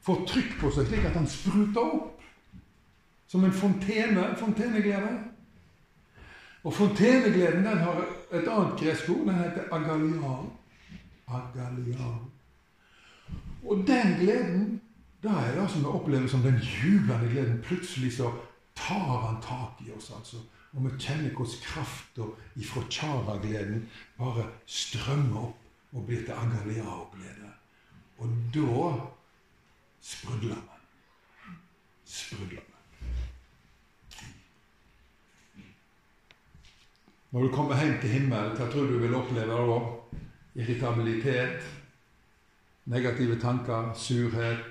får 0.05 0.21
trykk 0.29 0.53
på 0.61 0.71
seg 0.71 0.87
slik 0.87 1.07
at 1.09 1.17
den 1.17 1.27
spruter 1.27 1.81
opp. 1.83 2.14
Som 3.35 3.43
en 3.43 3.53
fontene, 3.53 4.35
fonteneglede. 4.37 5.09
Og 6.63 6.73
fontenegleden 6.73 7.65
den 7.65 7.77
har 7.77 7.97
et 8.31 8.47
annet 8.47 8.77
gresk 8.79 9.09
ord. 9.09 9.25
Den 9.27 9.35
heter 9.35 9.63
agalian. 9.71 10.51
Agalian. 11.27 12.19
Og 13.65 13.83
den 13.87 14.13
gleden, 14.19 14.81
Da 15.23 15.29
er 15.29 15.61
det 15.61 15.69
som 15.71 15.81
vi 15.81 15.85
opplever 15.85 16.27
som 16.27 16.41
den 16.41 16.55
jublende 16.55 17.29
gleden. 17.29 17.61
Plutselig 17.61 18.13
så 18.13 18.31
tar 18.75 19.27
han 19.27 19.41
tak 19.41 19.87
i 19.87 19.91
oss, 19.97 20.11
altså. 20.15 20.37
Og 20.73 20.83
vi 20.85 20.89
kjenner 20.99 21.29
hvordan 21.29 21.63
krafta 21.63 22.21
ifra 22.55 22.81
Chara-gleden 22.89 23.89
bare 24.17 24.45
strømmer 24.65 25.41
opp 25.41 25.57
og 25.91 26.05
blir 26.05 26.23
til 26.23 26.31
Agalia-glede. 26.31 27.51
Og 28.17 28.29
da 28.53 28.93
sprudler 30.01 30.55
vi. 30.55 30.79
Sprudler 32.05 32.61
vi. 32.61 32.74
Når 37.35 37.41
du 37.41 37.49
kommer 37.51 37.75
hjem 37.75 37.97
til 37.99 38.13
himmelen, 38.13 38.53
hva 38.55 38.65
tror 38.71 38.85
du 38.87 38.93
vil 39.01 39.15
oppleve 39.17 39.55
da? 39.67 39.79
Irritabilitet? 40.55 41.65
Negative 42.87 43.35
tanker? 43.41 43.89
Surhet? 43.99 44.61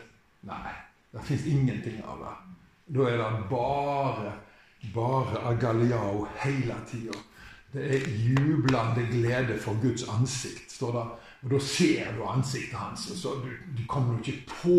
Nei, 0.48 0.72
det 1.12 1.26
fins 1.28 1.44
ingenting 1.44 1.98
av 2.08 2.22
det. 2.22 2.30
Da 2.96 3.10
er 3.10 3.20
det 3.20 3.42
bare, 3.50 4.32
bare 4.94 5.42
agaliao 5.50 6.22
hele 6.40 6.78
tida. 6.88 7.18
Det 7.74 7.84
er 7.98 8.08
jublende 8.30 9.04
glede 9.10 9.58
for 9.60 9.76
Guds 9.82 10.06
ansikt, 10.08 10.72
står 10.72 10.96
det. 10.96 11.04
Og 11.44 11.50
Da 11.50 11.60
ser 11.60 12.16
du 12.16 12.22
ansiktet 12.24 12.78
hans. 12.78 13.04
så 13.20 13.34
du, 13.44 13.50
du 13.76 13.84
kommer 13.86 14.14
jo 14.14 14.24
ikke 14.24 14.48
på 14.62 14.78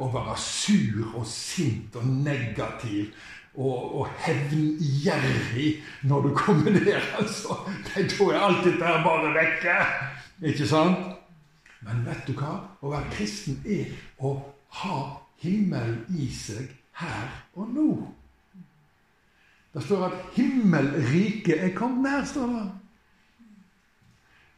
å 0.00 0.08
være 0.08 0.38
sur 0.40 1.18
og 1.20 1.26
sint 1.28 2.00
og 2.00 2.06
negativ 2.06 3.12
og, 3.54 4.00
og 4.00 4.08
hevngjerrig 4.24 5.70
når 6.02 6.20
du 6.22 6.34
kommer 6.34 6.70
ned. 6.70 6.92
altså. 7.18 7.56
Da 7.94 8.00
er 8.00 8.38
alt 8.38 8.64
dette 8.64 8.84
her 8.84 9.02
bare 9.04 9.34
vekke. 9.34 9.78
Ikke 10.52 10.66
sant? 10.68 10.96
Men 11.80 12.04
vet 12.06 12.26
du 12.28 12.34
hva? 12.36 12.54
Å 12.82 12.92
være 12.92 13.12
kristen 13.14 13.60
er 13.64 13.90
å 14.18 14.34
ha 14.82 14.98
himmelen 15.40 16.04
i 16.20 16.28
seg 16.32 16.68
her 17.00 17.30
og 17.56 17.72
nå. 17.74 17.88
Det 19.74 19.82
står 19.86 20.08
at 20.10 20.18
himmelriket 20.34 21.64
er 21.64 21.74
kommet 21.76 22.02
nær. 22.10 22.24
står 22.24 22.46
det. 22.46 22.66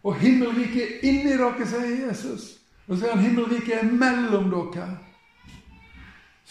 Og 0.03 0.17
himmelriket 0.19 0.83
er 0.83 1.07
inni 1.07 1.37
dere, 1.37 1.67
sier 1.69 2.07
Jesus. 2.09 2.59
Og 2.89 2.97
så 2.99 3.07
er 3.07 3.15
han 3.15 3.25
himmelriket 3.25 3.75
er 3.79 3.91
mellom 3.91 4.51
dere. 4.51 4.89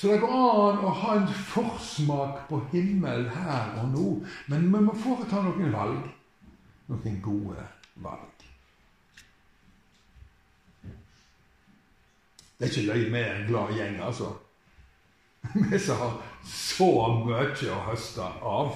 Så 0.01 0.07
det 0.07 0.17
går 0.17 0.31
an 0.33 0.79
å 0.81 0.91
ha 0.97 1.11
en 1.13 1.27
forsmak 1.29 2.47
på 2.47 2.57
himmel 2.71 3.27
her 3.29 3.75
og 3.77 3.91
nå. 3.91 4.05
Men 4.49 4.63
vi 4.73 4.79
må 4.81 4.95
foreta 4.97 5.43
noen 5.45 5.69
valg. 5.75 6.07
Noen 6.89 7.19
gode 7.21 7.65
valg. 8.01 8.47
Det 12.57 12.65
er 12.65 12.71
ikke 12.71 12.87
løye 12.87 13.11
med 13.13 13.27
en 13.27 13.45
glad 13.51 13.75
gjeng, 13.77 13.99
altså. 14.07 14.31
Vi 15.69 15.83
som 15.85 16.01
har 16.01 16.17
så 16.49 16.89
mye 17.21 17.69
å 17.69 17.79
høste 17.91 18.25
av. 18.41 18.73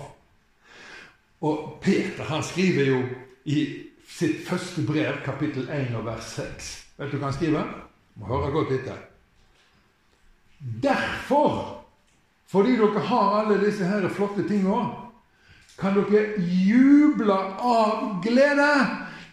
Og 1.41 1.65
Peter 1.81 2.29
han 2.29 2.45
skriver 2.45 2.91
jo 2.91 3.01
i 3.49 3.65
sitt 4.05 4.45
første 4.45 4.85
brev, 4.85 5.23
kapittel 5.25 5.73
1 5.73 5.97
og 5.97 6.05
vers 6.05 6.37
6. 6.37 6.71
Vet 7.01 7.09
du 7.09 7.17
hva 7.17 7.31
han 7.31 7.37
skriver? 7.41 7.75
Må 8.21 8.29
høre 8.29 8.53
godt 8.59 8.77
etter. 8.77 9.14
Derfor, 10.65 11.83
fordi 12.49 12.77
dere 12.79 12.99
har 13.09 13.41
alle 13.41 13.59
disse 13.61 13.85
her 13.85 14.07
flotte 14.09 14.47
tingene, 14.47 14.85
kan 15.77 15.97
dere 15.97 16.39
juble 16.41 17.35
av 17.35 18.21
glede. 18.23 18.69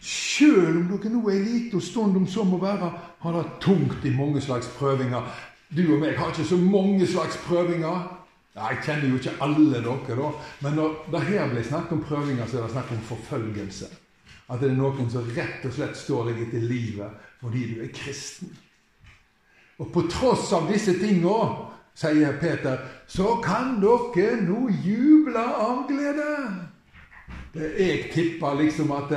Sjøl 0.02 0.80
om 0.80 0.88
dere 0.90 1.12
nå 1.14 1.22
er 1.30 1.38
en 1.38 1.46
liten 1.46 1.80
stund 1.80 2.18
om 2.18 2.26
så 2.28 2.44
må 2.44 2.58
være, 2.60 2.90
har 3.22 3.38
det 3.38 3.44
tungt 3.62 4.04
i 4.04 4.12
mange 4.16 4.42
slags 4.44 4.68
prøvinger. 4.76 5.24
Du 5.72 5.86
og 5.94 6.02
meg 6.02 6.18
har 6.18 6.34
ikke 6.34 6.50
så 6.50 6.58
mange 6.60 7.06
slags 7.08 7.38
prøvinger. 7.46 8.02
Jeg 8.52 8.82
kjenner 8.84 9.08
jo 9.08 9.20
ikke 9.20 9.36
alle 9.40 9.78
dere, 9.78 10.16
da. 10.18 10.26
Men 10.60 10.74
når 10.76 10.98
det 11.14 11.22
her 11.30 11.46
blir 11.48 11.64
snakk 11.64 11.94
om 11.94 12.02
prøvinger, 12.04 12.44
så 12.46 12.58
er 12.58 12.66
det 12.66 12.74
snakk 12.74 12.90
om 12.92 13.06
forfølgelse. 13.08 13.88
At 14.52 14.60
det 14.60 14.68
er 14.68 14.76
noen 14.76 15.08
som 15.08 15.30
rett 15.32 15.64
og 15.64 15.72
slett 15.72 15.96
står 15.96 16.28
deg 16.28 16.42
etter 16.48 16.66
livet 16.66 17.30
fordi 17.40 17.62
du 17.70 17.80
er 17.82 17.94
kristen. 17.94 18.50
Og 19.80 19.92
på 19.92 20.04
tross 20.10 20.52
av 20.52 20.68
disse 20.70 20.94
tinga, 21.00 21.36
sier 21.94 22.36
Peter, 22.40 22.80
så 23.08 23.36
kan 23.44 23.78
dere 23.82 24.40
nå 24.44 24.66
juble 24.84 25.42
av 25.42 25.86
glede. 25.88 26.28
Det 27.52 27.72
jeg 27.76 28.10
tipper 28.12 28.60
liksom 28.60 28.92
at 28.96 29.12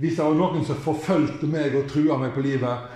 hvis 0.00 0.16
det 0.16 0.24
var 0.24 0.36
noen 0.38 0.64
som 0.64 0.78
forfulgte 0.80 1.48
meg 1.50 1.74
og 1.76 1.88
trua 1.90 2.18
meg 2.20 2.34
på 2.34 2.44
livet, 2.44 2.86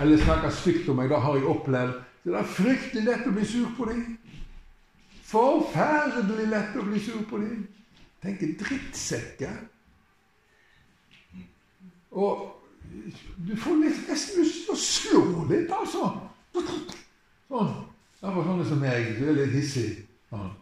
eller 0.00 0.20
snakka 0.20 0.50
stygt 0.54 0.88
om 0.88 0.96
meg, 1.02 1.10
da 1.10 1.18
har 1.20 1.36
jeg 1.36 1.50
opplevd 1.50 2.00
så 2.22 2.30
det 2.30 2.38
er 2.38 2.50
fryktelig 2.54 3.02
lett 3.02 3.26
å 3.26 3.34
bli 3.34 3.44
sur 3.46 3.70
på 3.74 3.86
dem. 3.88 4.02
Forferdelig 5.26 6.44
lett 6.52 6.76
å 6.78 6.84
bli 6.86 7.00
sur 7.02 7.24
på 7.26 7.40
dem. 7.42 7.64
Tenker 8.22 8.52
drittsekker. 8.60 9.56
Og 12.14 12.44
du 13.42 13.56
får 13.58 13.80
nesten 13.80 14.44
lyst 14.44 14.68
til 14.68 14.70
å 14.70 14.78
slå 14.78 15.24
litt, 15.50 15.72
altså. 15.74 16.12
Sånn. 16.52 17.72
Det 18.22 18.30
var 18.34 18.44
sånne 18.46 18.66
som 18.66 18.82
meg. 18.82 19.14
Du 19.18 19.24
er 19.28 19.38
litt 19.40 19.56
hissig. 19.56 19.88
Sånn. 20.30 20.52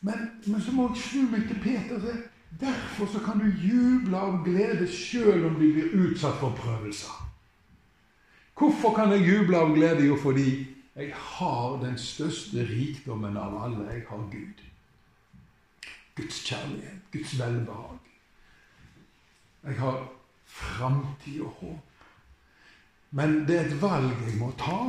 Men, 0.00 0.26
men, 0.46 0.60
så 0.62 0.74
må 0.74 0.90
jeg 0.92 1.02
snu 1.02 1.30
meg 1.32 1.48
til 1.48 1.58
Peter 1.62 1.96
og 1.96 2.04
si 2.04 2.18
derfor 2.58 3.08
så 3.12 3.20
kan 3.24 3.40
du 3.42 3.48
juble 3.60 4.18
av 4.18 4.38
glede 4.46 4.86
sjøl 4.88 5.44
om 5.48 5.58
du 5.58 5.66
blir 5.74 5.96
utsatt 6.06 6.38
for 6.40 6.54
prøvelser. 6.56 7.16
Hvorfor 8.58 8.94
kan 8.96 9.12
jeg 9.14 9.26
juble 9.26 9.58
av 9.58 9.74
glede? 9.74 10.06
Jo, 10.06 10.16
fordi 10.18 10.48
jeg 10.98 11.12
har 11.14 11.76
den 11.82 11.98
største 11.98 12.64
rikdommen 12.66 13.36
av 13.38 13.58
alle. 13.62 13.84
Jeg 13.92 14.06
har 14.08 14.24
Gud. 14.32 14.64
Guds 16.18 16.40
kjærlighet, 16.46 17.02
Guds 17.12 17.38
velbehag. 17.38 17.98
Jeg 19.68 19.78
har 19.78 20.00
framtid 20.46 21.40
og 21.40 21.54
håp. 21.60 21.87
Men 23.10 23.44
det 23.48 23.56
er 23.56 23.68
et 23.68 23.82
valg 23.82 24.12
jeg 24.26 24.36
må 24.40 24.50
ta. 24.58 24.80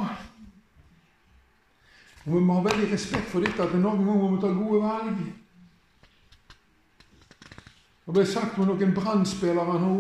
Og 2.26 2.34
Vi 2.34 2.40
må 2.40 2.60
ha 2.60 2.66
veldig 2.66 2.92
respekt 2.92 3.32
for 3.32 3.46
dette, 3.46 3.64
at 3.64 3.74
noen 3.74 4.04
ganger 4.04 4.20
må 4.20 4.32
vi 4.36 4.42
ta 4.42 4.52
gode 4.54 4.82
valg. 4.84 5.22
Det 8.06 8.16
ble 8.18 8.26
sagt 8.26 8.58
med 8.58 8.68
noen 8.72 8.94
brannspillere 8.96 9.80
nå 9.80 9.96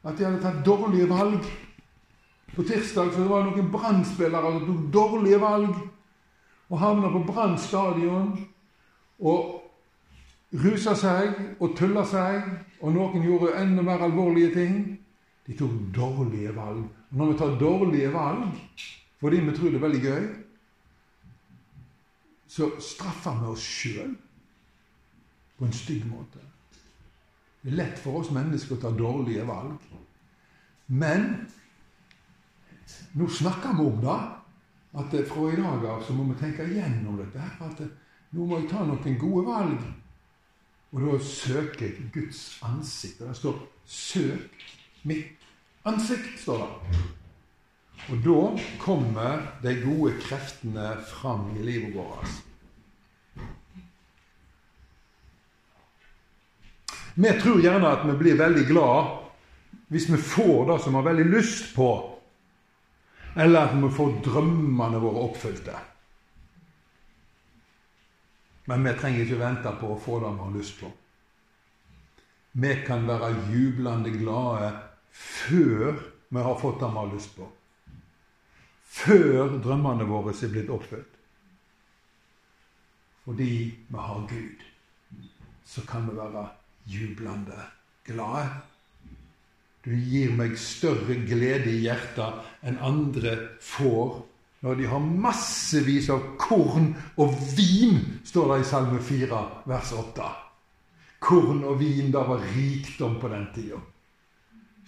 at 0.00 0.16
de 0.16 0.24
hadde 0.24 0.40
tatt 0.40 0.62
dårlige 0.64 1.08
valg. 1.10 1.44
På 2.54 2.64
tirsdag 2.66 3.12
så 3.14 3.26
var 3.28 3.44
det 3.44 3.56
noen 3.56 3.72
brannspillere 3.72 4.52
som 4.54 4.66
tok 4.66 4.86
dårlige 4.92 5.40
valg 5.42 5.74
og 6.70 6.78
havna 6.78 7.10
på 7.12 7.24
Brann 7.26 7.58
stadion 7.58 8.32
og 9.20 9.60
rusa 10.64 10.94
seg 10.98 11.60
og 11.60 11.76
tulla 11.78 12.04
seg, 12.06 12.46
og 12.80 12.94
noen 12.94 13.22
gjorde 13.26 13.54
enda 13.58 13.82
mer 13.82 14.02
alvorlige 14.06 14.54
ting. 14.54 14.76
De 15.46 15.56
tok 15.56 15.72
dårlige 15.94 16.52
valg. 16.56 16.84
Og 17.10 17.16
når 17.18 17.32
vi 17.32 17.38
tar 17.38 17.58
dårlige 17.60 18.12
valg 18.14 18.46
fordi 19.20 19.40
vi 19.44 19.52
tror 19.52 19.68
det 19.68 19.76
er 19.76 19.82
veldig 19.84 20.00
gøy, 20.00 20.28
så 22.48 22.70
straffer 22.80 23.36
vi 23.42 23.50
oss 23.52 23.64
sjøl 23.68 24.14
på 25.58 25.66
en 25.66 25.76
stygg 25.76 26.06
måte. 26.08 26.40
Det 27.60 27.74
er 27.74 27.76
lett 27.82 28.00
for 28.00 28.22
oss 28.22 28.32
mennesker 28.32 28.78
å 28.78 28.80
ta 28.80 28.92
dårlige 28.96 29.44
valg. 29.44 29.76
Men 30.88 31.28
nå 33.20 33.28
snakker 33.28 33.76
vi 33.76 33.86
om 33.90 34.00
det. 34.02 34.18
At 35.00 35.12
fra 35.28 35.50
i 35.52 35.58
dag 35.60 35.84
av 35.86 36.00
så 36.02 36.16
må 36.16 36.24
vi 36.32 36.40
tenke 36.40 36.64
igjennom 36.66 37.20
dette. 37.20 37.44
At 37.62 37.84
nå 38.34 38.46
må 38.46 38.58
jeg 38.58 38.70
ta 38.72 38.82
noen 38.88 39.20
gode 39.20 39.44
valg. 39.46 39.84
Og 40.90 41.04
da 41.04 41.18
søker 41.22 41.86
jeg 41.86 42.08
Guds 42.14 42.58
ansikt. 42.66 43.20
Det 43.20 43.36
står 43.36 43.60
'søk 43.86 44.79
mitt 45.02 45.48
ansikt', 45.82 46.38
står 46.40 46.58
det. 46.58 47.00
Og 48.10 48.22
da 48.24 48.42
kommer 48.80 49.42
de 49.62 49.74
gode 49.84 50.14
kreftene 50.22 50.96
fram 51.06 51.50
i 51.56 51.62
livet 51.62 51.94
vårt. 51.94 52.40
Vi 57.14 57.32
tror 57.40 57.60
gjerne 57.60 57.90
at 57.90 58.06
vi 58.08 58.16
blir 58.16 58.38
veldig 58.38 58.66
glad 58.66 59.16
hvis 59.90 60.08
vi 60.08 60.16
får 60.16 60.66
det 60.70 60.78
som 60.82 60.94
vi 60.94 61.00
har 61.00 61.08
veldig 61.10 61.26
lyst 61.32 61.74
på, 61.74 61.88
eller 63.36 63.66
at 63.66 63.74
vi 63.74 63.90
får 63.94 64.20
drømmene 64.24 65.00
våre 65.02 65.24
oppfylte. 65.26 65.74
Men 68.70 68.86
vi 68.86 68.94
trenger 68.98 69.24
ikke 69.24 69.40
vente 69.40 69.72
på 69.80 69.90
å 69.90 69.98
få 69.98 70.20
det 70.22 70.30
vi 70.30 70.44
har 70.44 70.54
lyst 70.54 70.78
på. 70.80 70.92
Vi 72.62 72.76
kan 72.86 73.06
være 73.06 73.34
jublende 73.50 74.14
glade 74.14 74.70
før 75.12 75.98
vi 76.28 76.44
har 76.46 76.60
fått 76.60 76.80
det 76.80 76.90
vi 76.90 77.00
har 77.00 77.12
lyst 77.14 77.36
på. 77.36 77.48
Før 78.90 79.56
drømmene 79.62 80.06
våre 80.08 80.34
er 80.34 80.52
blitt 80.52 80.70
oppfylt. 80.70 81.18
Fordi 83.24 83.52
vi 83.88 84.06
har 84.08 84.26
Gud, 84.30 84.64
så 85.64 85.84
kan 85.86 86.08
vi 86.08 86.16
være 86.16 86.48
jublende 86.90 87.66
glade. 88.04 88.48
du 89.84 89.94
gir 89.96 90.32
meg 90.36 90.58
større 90.60 91.14
glede 91.24 91.70
i 91.72 91.86
hjertet 91.86 92.66
enn 92.68 92.76
andre 92.84 93.32
får 93.64 94.26
når 94.60 94.74
de 94.76 94.88
har 94.90 95.00
massevis 95.00 96.10
av 96.12 96.34
korn 96.36 96.90
og 97.16 97.32
vin, 97.56 97.96
står 98.24 98.50
det 98.50 98.58
i 98.60 98.66
Salme 98.68 98.98
4, 99.00 99.38
vers 99.64 99.92
8. 99.96 100.26
Korn 101.24 101.62
og 101.64 101.78
vin, 101.80 102.10
det 102.12 102.24
var 102.28 102.44
rikdom 102.52 103.16
på 103.22 103.30
den 103.32 103.46
tida. 103.54 103.80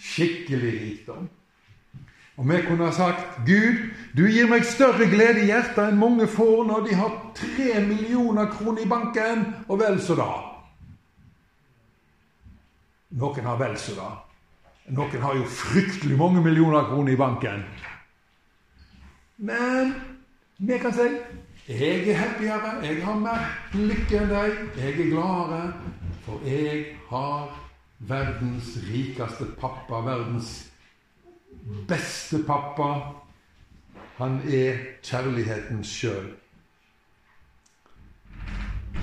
Skikkelig 0.03 0.73
rikdom. 0.81 1.29
Og 2.37 2.49
vi 2.49 2.63
kunne 2.67 2.89
ha 2.89 2.93
sagt 2.93 3.37
Gud, 3.47 3.83
du 4.17 4.25
gir 4.27 4.49
meg 4.51 4.65
større 4.67 5.07
glede 5.11 5.45
i 5.45 5.51
hjertet 5.51 5.85
enn 5.85 6.01
mange 6.01 6.27
får 6.27 6.65
når 6.67 6.87
de 6.89 6.97
har 6.99 7.13
tre 7.37 7.83
millioner 7.85 8.49
kroner 8.51 8.83
i 8.83 8.89
banken, 8.89 9.45
og 9.69 9.79
vel 9.83 10.01
så 10.03 10.17
da. 10.19 10.31
Noen 13.21 13.47
har 13.47 13.61
vel 13.61 13.77
så 13.79 13.95
da. 13.99 14.11
Noen 14.97 15.23
har 15.23 15.37
jo 15.39 15.47
fryktelig 15.47 16.17
mange 16.19 16.43
millioner 16.43 16.89
kroner 16.89 17.13
i 17.13 17.21
banken. 17.21 17.63
Men 19.37 19.95
vi 20.59 20.79
kan 20.81 20.95
si 20.97 21.09
jeg 21.69 22.09
er 22.09 22.17
happyere, 22.19 22.73
jeg 22.83 23.05
har 23.05 23.19
mer 23.23 23.45
lykke 23.77 24.19
enn 24.19 24.33
deg, 24.33 24.57
jeg 24.81 24.97
er 24.97 25.11
gladere, 25.13 25.61
for 26.25 26.43
jeg 26.49 26.81
har 27.07 27.53
verdens 28.09 28.77
rikeste 28.89 29.47
pappa, 29.61 30.01
verdens 30.01 30.71
beste 31.89 32.43
pappa. 32.47 32.91
Han 34.17 34.41
er 34.47 34.79
kjærligheten 35.03 35.85
sjøl. 35.85 36.33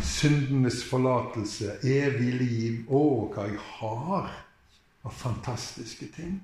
Syndenes 0.03 0.83
forlatelse, 0.87 1.79
evig 1.83 2.33
liv. 2.39 2.83
Å, 2.87 3.01
hva 3.33 3.47
jeg 3.49 3.59
har 3.79 4.29
av 5.03 5.15
fantastiske 5.15 6.11
ting. 6.15 6.37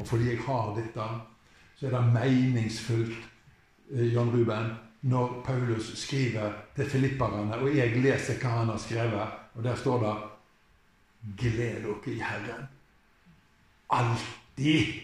Og 0.00 0.08
fordi 0.08 0.32
jeg 0.32 0.42
har 0.46 0.74
dette, 0.76 1.08
så 1.76 1.86
er 1.86 1.96
det 1.96 2.02
meningsfullt, 2.14 3.30
John 3.94 4.30
Ruben, 4.32 4.70
når 5.04 5.42
Paulus 5.44 5.90
skriver 6.00 6.54
til 6.76 6.86
filipperne, 6.88 7.58
og 7.60 7.74
jeg 7.76 8.00
leser 8.00 8.38
hva 8.40 8.54
han 8.62 8.70
har 8.72 8.80
skrevet, 8.80 9.34
og 9.54 9.66
der 9.66 9.76
står 9.76 10.00
det 10.00 10.12
Gled 11.38 11.82
dere 11.82 12.14
i 12.14 12.18
Herren. 12.20 12.68
Alltid. 13.90 15.00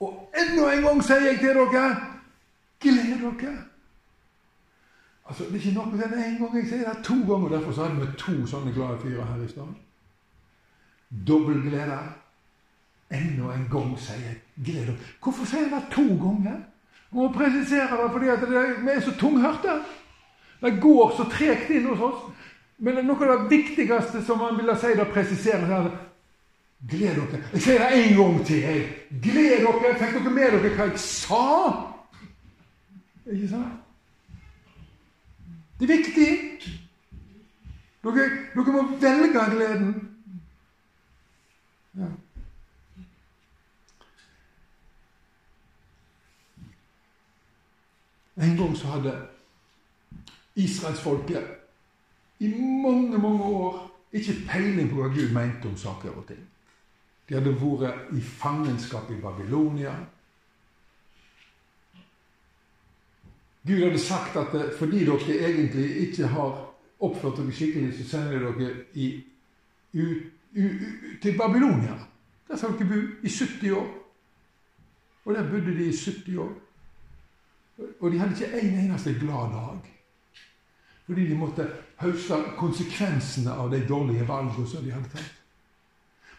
Og 0.00 0.32
enda 0.36 0.68
en 0.72 0.82
gang 0.84 1.02
sier 1.04 1.30
jeg 1.30 1.40
til 1.40 1.56
dere 1.56 1.88
gled 2.80 3.40
dere. 3.40 3.56
Altså, 5.28 5.44
Det 5.44 5.52
er 5.52 5.66
ikke 5.66 5.72
nok 5.78 5.92
med 5.92 6.04
en 6.04 6.38
gang, 6.38 6.56
jeg 6.56 6.68
sier 6.68 6.92
det 6.92 7.04
to 7.04 7.14
ganger. 7.14 7.48
Derfor 7.48 7.72
så 7.72 7.84
hadde 7.84 8.00
vi 8.00 8.12
to 8.18 8.46
sånne 8.46 8.72
glade 8.72 9.00
fyrer 9.02 9.24
her 9.24 9.42
i 9.42 9.48
stad. 9.48 9.74
Dobbel 11.28 11.62
glede. 11.62 11.98
Enda 13.10 13.54
en 13.54 13.68
gang 13.70 13.98
sier 13.98 14.22
jeg 14.22 14.40
gled 14.64 14.86
dere. 14.86 14.96
Hvorfor 15.22 15.44
sier 15.44 15.66
jeg 15.66 15.70
det 15.70 15.84
to 15.90 16.06
ganger? 16.06 16.60
Jeg 17.06 17.18
må 17.18 17.32
presisere 17.32 18.02
det 18.02 18.12
fordi 18.12 18.28
at 18.28 18.40
det, 18.40 18.64
vi 18.84 18.90
er 18.90 19.00
så 19.00 19.14
tunghørte. 19.18 19.80
Det 20.60 20.80
går 20.80 21.12
så 21.16 21.24
tregt 21.30 21.70
inn 21.70 21.86
hos 21.86 22.00
oss. 22.00 22.22
Men 22.78 23.06
noe 23.06 23.28
av 23.28 23.46
det 23.48 23.56
viktigste 23.56 24.20
som 24.26 24.42
han 24.44 24.58
ville 24.58 24.74
si, 24.76 24.92
det 24.96 25.08
presisere, 25.12 25.64
er 25.64 25.94
Gled 26.86 27.16
dere. 27.16 27.40
Jeg 27.52 27.62
sier 27.64 27.78
det 27.80 27.86
en 27.98 28.16
gang 28.16 28.46
til. 28.46 28.56
jeg. 28.56 28.80
Gled 29.22 29.64
dere. 29.64 29.94
Fikk 29.98 30.18
dere 30.18 30.32
med 30.34 30.52
dere 30.52 30.72
hva 30.76 30.88
jeg 30.90 31.00
sa? 31.00 31.46
Ikke 33.26 33.48
sant? 33.48 33.80
Det 35.80 35.88
er 35.88 35.96
viktig. 35.96 36.28
Dere, 38.04 38.28
dere 38.52 38.76
må 38.76 38.84
velge 39.00 39.46
gleden. 39.56 39.96
Ja. 41.96 42.12
En 48.44 48.56
gang 48.56 48.76
så 48.76 48.92
hadde 48.92 49.16
israelsfolket 50.60 51.55
i 52.38 52.48
mange, 52.82 53.18
mange 53.18 53.44
år 53.44 53.82
ikke 54.12 54.34
peiling 54.48 54.90
på 54.90 55.00
hva 55.00 55.08
Gud 55.12 55.32
mente 55.34 55.68
om 55.68 55.76
saker 55.76 56.10
og 56.10 56.26
ting. 56.28 56.42
De 57.28 57.34
hadde 57.34 57.54
vært 57.58 58.12
i 58.14 58.20
fangenskap 58.20 59.10
i 59.10 59.20
Babylonia. 59.20 59.94
Gud 63.66 63.82
hadde 63.82 63.98
sagt 63.98 64.36
at 64.38 64.54
fordi 64.78 65.04
dere 65.04 65.38
egentlig 65.48 65.88
ikke 66.06 66.28
har 66.30 66.60
oppført 67.00 67.40
dere 67.40 67.52
skikkelig, 67.52 67.96
så 67.98 68.08
sender 68.10 68.44
dere 68.46 68.74
i, 68.94 69.08
u, 69.92 70.04
u, 70.54 70.62
u, 70.62 70.68
til 71.22 71.38
Babylonia. 71.38 71.98
Der 72.48 72.56
skal 72.56 72.78
dere 72.78 72.88
bo 72.88 73.00
i 73.22 73.28
70 73.28 73.70
år. 73.72 73.88
Og 75.24 75.34
der 75.34 75.50
bodde 75.50 75.74
de 75.74 75.88
i 75.88 75.96
70 76.04 76.38
år. 76.38 76.52
Og 78.00 78.12
de 78.12 78.18
hadde 78.18 78.32
ikke 78.38 78.60
en 78.60 78.78
eneste 78.84 79.16
glad 79.20 79.50
dag. 79.52 79.92
Fordi 81.06 81.26
de 81.26 81.34
måtte 81.34 81.66
høste 82.00 82.38
konsekvensene 82.58 83.52
av 83.52 83.70
de 83.72 83.80
dårlige 83.88 84.26
valgene 84.28 84.68
som 84.68 84.84
de 84.84 84.92
hadde 84.92 85.10
tatt. 85.14 85.32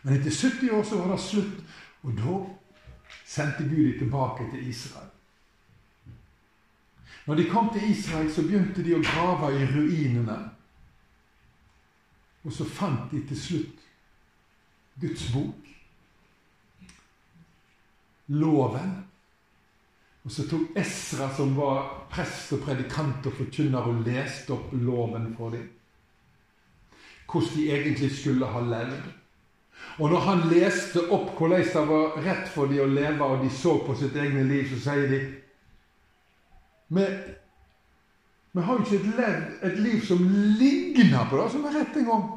Men 0.03 0.19
etter 0.19 0.31
70 0.31 0.71
år 0.77 0.83
så 0.85 1.01
var 1.01 1.11
det 1.11 1.21
slutt, 1.23 1.61
og 2.05 2.17
da 2.17 2.35
sendte 3.25 3.65
Gud 3.67 3.91
dem 3.91 3.99
tilbake 3.99 4.49
til 4.51 4.69
Israel. 4.69 5.09
Når 7.27 7.35
de 7.35 7.49
kom 7.49 7.69
til 7.73 7.89
Israel, 7.91 8.29
så 8.31 8.41
begynte 8.41 8.83
de 8.83 8.95
å 8.95 9.03
grave 9.03 9.49
i 9.57 9.65
ruinene. 9.67 10.37
Og 12.47 12.53
så 12.55 12.63
fant 12.63 13.11
de 13.11 13.19
til 13.27 13.39
slutt 13.41 13.83
Guds 15.01 15.25
bok, 15.33 15.67
loven. 18.27 18.95
Og 20.27 20.31
så 20.35 20.43
tok 20.43 20.75
Esra, 20.75 21.29
som 21.31 21.53
var 21.55 21.85
prest 22.11 22.49
og 22.51 22.65
predikant 22.65 23.29
og 23.29 23.35
forkynner, 23.37 23.85
og 23.87 24.01
leste 24.03 24.51
opp 24.51 24.73
loven 24.75 25.29
for 25.37 25.55
dem. 25.55 25.69
Hvordan 27.31 27.53
de 27.55 27.67
egentlig 27.71 28.09
skulle 28.11 28.49
ha 28.51 28.59
levd. 28.59 29.05
Og 30.03 30.11
når 30.11 30.25
han 30.25 30.43
leste 30.51 31.05
opp 31.15 31.31
hvordan 31.37 31.63
det 31.63 31.85
var 31.87 32.19
rett 32.25 32.51
for 32.51 32.67
dem 32.67 32.83
å 32.83 32.89
leve, 32.91 33.23
og 33.23 33.45
de 33.45 33.53
så 33.55 33.77
på 33.87 33.95
sitt 33.95 34.19
egne 34.19 34.43
liv, 34.51 34.67
så 34.73 34.81
sier 34.89 35.07
de 35.13 35.21
Vi, 36.87 37.07
vi 38.51 38.61
har 38.67 38.75
jo 38.75 38.83
ikke 38.83 38.99
et, 38.99 39.09
levd, 39.15 39.49
et 39.63 39.79
liv 39.79 40.05
som 40.07 40.27
ligner 40.59 41.25
på 41.29 41.39
det 41.39 41.49
som 41.55 41.65
er 41.71 41.79
rett 41.79 41.97
engang. 42.03 42.29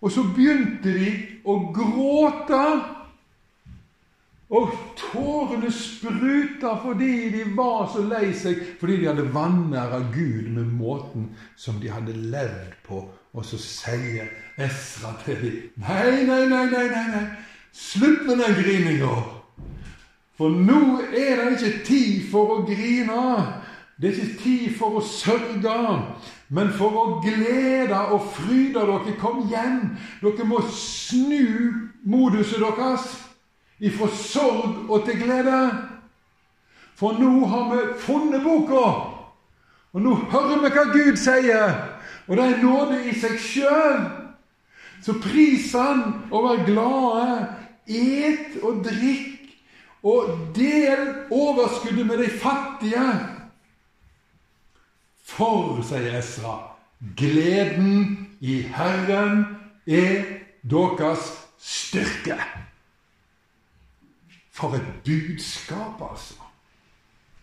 Og 0.00 0.12
så 0.12 0.24
begynte 0.36 0.92
de 1.00 1.10
å 1.48 1.58
gråte. 1.72 2.64
Og 4.50 4.72
tårene 4.98 5.70
spruta 5.70 6.72
fordi 6.82 7.28
de 7.30 7.44
var 7.54 7.86
så 7.92 8.02
lei 8.02 8.32
seg, 8.34 8.58
fordi 8.80 8.96
de 8.98 9.06
hadde 9.06 9.28
vanæra 9.34 10.00
Gud 10.10 10.50
med 10.56 10.72
måten 10.74 11.28
som 11.56 11.78
de 11.82 11.90
hadde 11.90 12.16
levd 12.32 12.74
på. 12.86 13.04
Og 13.30 13.46
så 13.46 13.60
sier 13.62 14.26
Esra 14.58 15.14
til 15.22 15.38
dem 15.44 15.84
Nei, 15.84 16.24
nei, 16.26 16.42
nei, 16.50 16.64
nei, 16.66 16.86
nei, 16.90 17.04
nei. 17.12 17.26
slutt 17.72 18.26
med 18.26 18.42
den 18.42 18.58
grininga. 18.58 19.14
For 20.34 20.50
nå 20.50 20.98
er 21.14 21.38
det 21.38 21.60
ikke 21.60 21.84
tid 21.86 22.26
for 22.32 22.56
å 22.56 22.60
grine. 22.66 23.22
Det 24.00 24.10
er 24.10 24.18
ikke 24.18 24.42
tid 24.42 24.76
for 24.80 24.98
å 24.98 25.04
sørge, 25.04 25.78
men 26.48 26.70
for 26.74 26.96
å 26.96 27.06
glede 27.22 27.98
og 28.16 28.30
fryde 28.34 28.82
dere. 28.82 29.16
Kom 29.20 29.44
hjem! 29.52 29.92
Dere 30.24 30.46
må 30.48 30.64
snu 30.74 31.44
moduset 32.02 32.64
deres 32.64 33.29
ifra 33.80 34.08
sorg 34.16 34.90
og 34.90 35.04
til 35.06 35.22
glede. 35.22 35.60
For 37.00 37.16
nå 37.16 37.46
har 37.48 37.70
vi 37.70 37.84
funnet 38.02 38.42
boka, 38.44 38.86
og 39.92 40.02
nå 40.04 40.14
hører 40.30 40.60
vi 40.60 40.72
hva 40.74 40.84
Gud 40.92 41.16
sier. 41.18 41.78
Og 42.28 42.36
det 42.36 42.44
er 42.46 42.62
nåde 42.62 42.98
i 43.10 43.14
seg 43.18 43.38
sjøl. 43.42 44.02
Så 45.02 45.16
pris 45.18 45.72
Han 45.72 46.02
og 46.30 46.44
vær 46.44 46.64
glade. 46.68 47.48
Et 47.90 48.60
og 48.62 48.84
drikk, 48.84 49.48
og 50.06 50.28
del 50.54 51.08
overskuddet 51.34 52.06
med 52.06 52.20
de 52.22 52.28
fattige. 52.30 53.06
For, 55.26 55.80
sier 55.86 56.20
Esra, 56.20 56.54
gleden 57.16 58.28
i 58.40 58.60
Herren 58.76 59.44
er 59.86 60.22
deres 60.62 61.32
styrke. 61.58 62.38
For 64.60 64.76
et 64.76 64.88
budskap, 65.04 66.02
altså. 66.10 66.34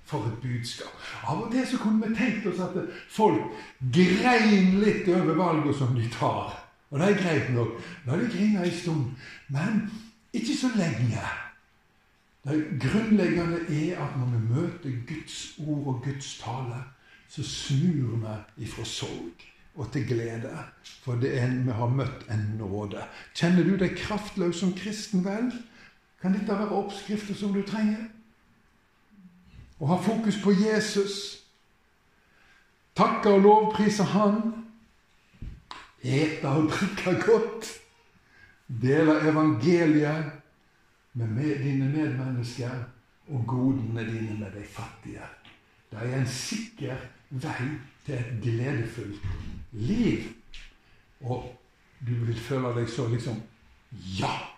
For 0.05 0.28
et 0.30 0.38
budskap. 0.41 0.93
Av 1.28 1.41
og 1.41 1.51
til 1.51 1.65
så 1.68 1.80
kunne 1.82 2.07
vi 2.07 2.15
tenkt 2.15 2.45
oss 2.47 2.61
at 2.63 2.78
folk 3.09 3.57
grein 3.95 4.78
litt 4.84 5.09
over 5.09 5.34
valgene 5.39 5.74
som 5.76 5.95
de 5.97 6.05
tar. 6.13 6.53
Og 6.91 7.01
det 7.01 7.09
er 7.09 7.20
greit 7.20 7.49
nok. 7.55 7.74
La 8.05 8.20
de 8.20 8.30
grine 8.32 8.63
en 8.63 8.78
stund. 8.78 9.09
Men 9.51 9.82
ikke 10.34 10.55
så 10.55 10.70
lenge. 10.78 11.26
Det 12.47 12.80
grunnleggende 12.80 13.59
er 13.65 13.97
at 14.05 14.13
når 14.20 14.30
vi 14.32 14.53
møter 14.53 14.93
Guds 15.09 15.57
ord 15.68 15.88
og 15.88 16.01
Guds 16.05 16.38
tale, 16.39 16.80
så 17.28 17.43
snur 17.43 18.13
vi 18.22 18.63
ifra 18.63 18.86
sorg 18.86 19.47
og 19.76 19.91
til 19.91 20.07
glede. 20.07 20.53
For 21.03 21.20
det 21.20 21.34
er 21.38 21.49
en, 21.49 21.65
vi 21.65 21.76
har 21.76 21.91
møtt 21.91 22.30
en 22.32 22.45
nåde. 22.61 23.03
Kjenner 23.36 23.68
du 23.68 23.76
deg 23.76 23.97
kraftløs 23.99 24.61
som 24.61 24.72
kristen 24.78 25.26
vel? 25.26 25.51
Kan 26.22 26.34
dette 26.34 26.53
være 26.53 26.70
oppskrifter 26.70 27.36
som 27.36 27.53
du 27.53 27.61
trenger? 27.61 28.07
Å 29.78 29.89
ha 29.91 29.97
fokus 30.01 30.39
på 30.41 30.55
Jesus. 30.57 31.18
Takke 32.97 33.36
og 33.36 33.43
lovprise 33.45 34.07
Han. 34.15 34.39
Ete 36.01 36.49
og 36.49 36.72
drikke 36.72 37.13
godt. 37.22 37.70
Dele 38.68 39.20
evangeliet 39.30 40.32
med, 41.13 41.53
dine 41.63 41.88
medmennesker 41.89 42.74
og 43.28 43.45
godene 43.47 44.03
dine 44.05 44.39
med 44.39 44.51
de 44.57 44.65
fattige. 44.65 45.30
Det 45.91 46.01
er 46.01 46.18
en 46.18 46.28
sikker 46.28 47.05
vei 47.30 47.70
til 48.05 48.18
et 48.18 48.34
gledefullt 48.43 49.24
liv. 49.72 50.28
Og 51.22 51.47
du 52.01 52.13
vil 52.26 52.39
føle 52.39 52.74
deg 52.76 52.89
så 52.89 53.07
liksom 53.13 53.41
Ja! 54.20 54.57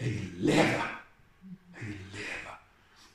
Jeg 0.00 0.12
lever! 0.34 0.84
Jeg 1.78 1.94
lever. 2.14 2.58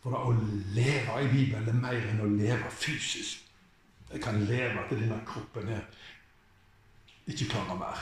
For 0.04 0.16
å 0.20 0.34
leve 0.76 1.20
i 1.24 1.30
Bibelen 1.32 1.70
er 1.70 1.80
mer 1.80 2.10
enn 2.12 2.24
å 2.24 2.28
leve 2.28 2.72
fysisk. 2.76 3.46
Jeg 4.12 4.22
kan 4.22 4.42
leve 4.46 4.84
til 4.90 5.00
denne 5.00 5.22
kroppen 5.26 5.72
her 5.72 5.86
ikke 7.32 7.48
klarer 7.54 7.80
mer. 7.80 8.02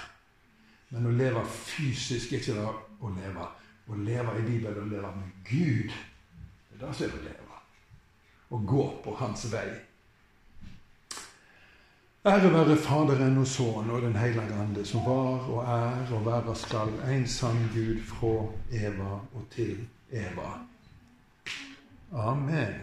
Men 0.89 1.05
å 1.07 1.13
leve 1.13 1.43
fysisk 1.45 2.33
er 2.33 2.41
ikke 2.41 2.57
det 2.57 2.65
å 3.05 3.13
leve. 3.15 3.45
Å 3.91 3.99
leve 4.01 4.33
i 4.39 4.47
Bibelen 4.47 4.81
og 4.81 4.91
leve 4.91 5.13
med 5.19 5.37
Gud, 5.47 5.93
det 6.71 6.79
er 6.79 6.81
det 6.81 6.91
som 6.97 7.05
er 7.05 7.15
å 7.15 7.23
leve. 7.27 7.61
Å 8.51 8.59
gå 8.73 8.83
på 9.05 9.15
Hans 9.21 9.45
vei. 9.53 9.69
Ære 12.25 12.53
være 12.53 12.77
Faderen 12.77 13.37
og 13.37 13.47
Sønnen 13.47 13.89
og 13.89 14.01
Den 14.01 14.15
hellige 14.15 14.53
ande, 14.53 14.85
som 14.85 14.99
var 15.05 15.49
og 15.49 15.63
er 15.63 16.13
og 16.13 16.25
være 16.25 16.55
skal, 16.55 17.15
en 17.15 17.27
sann 17.27 17.69
Gud 17.73 17.97
fra 18.05 18.45
Eva 18.71 19.13
og 19.33 19.43
til 19.51 19.77
Eva. 20.11 20.51
Amen. 22.13 22.73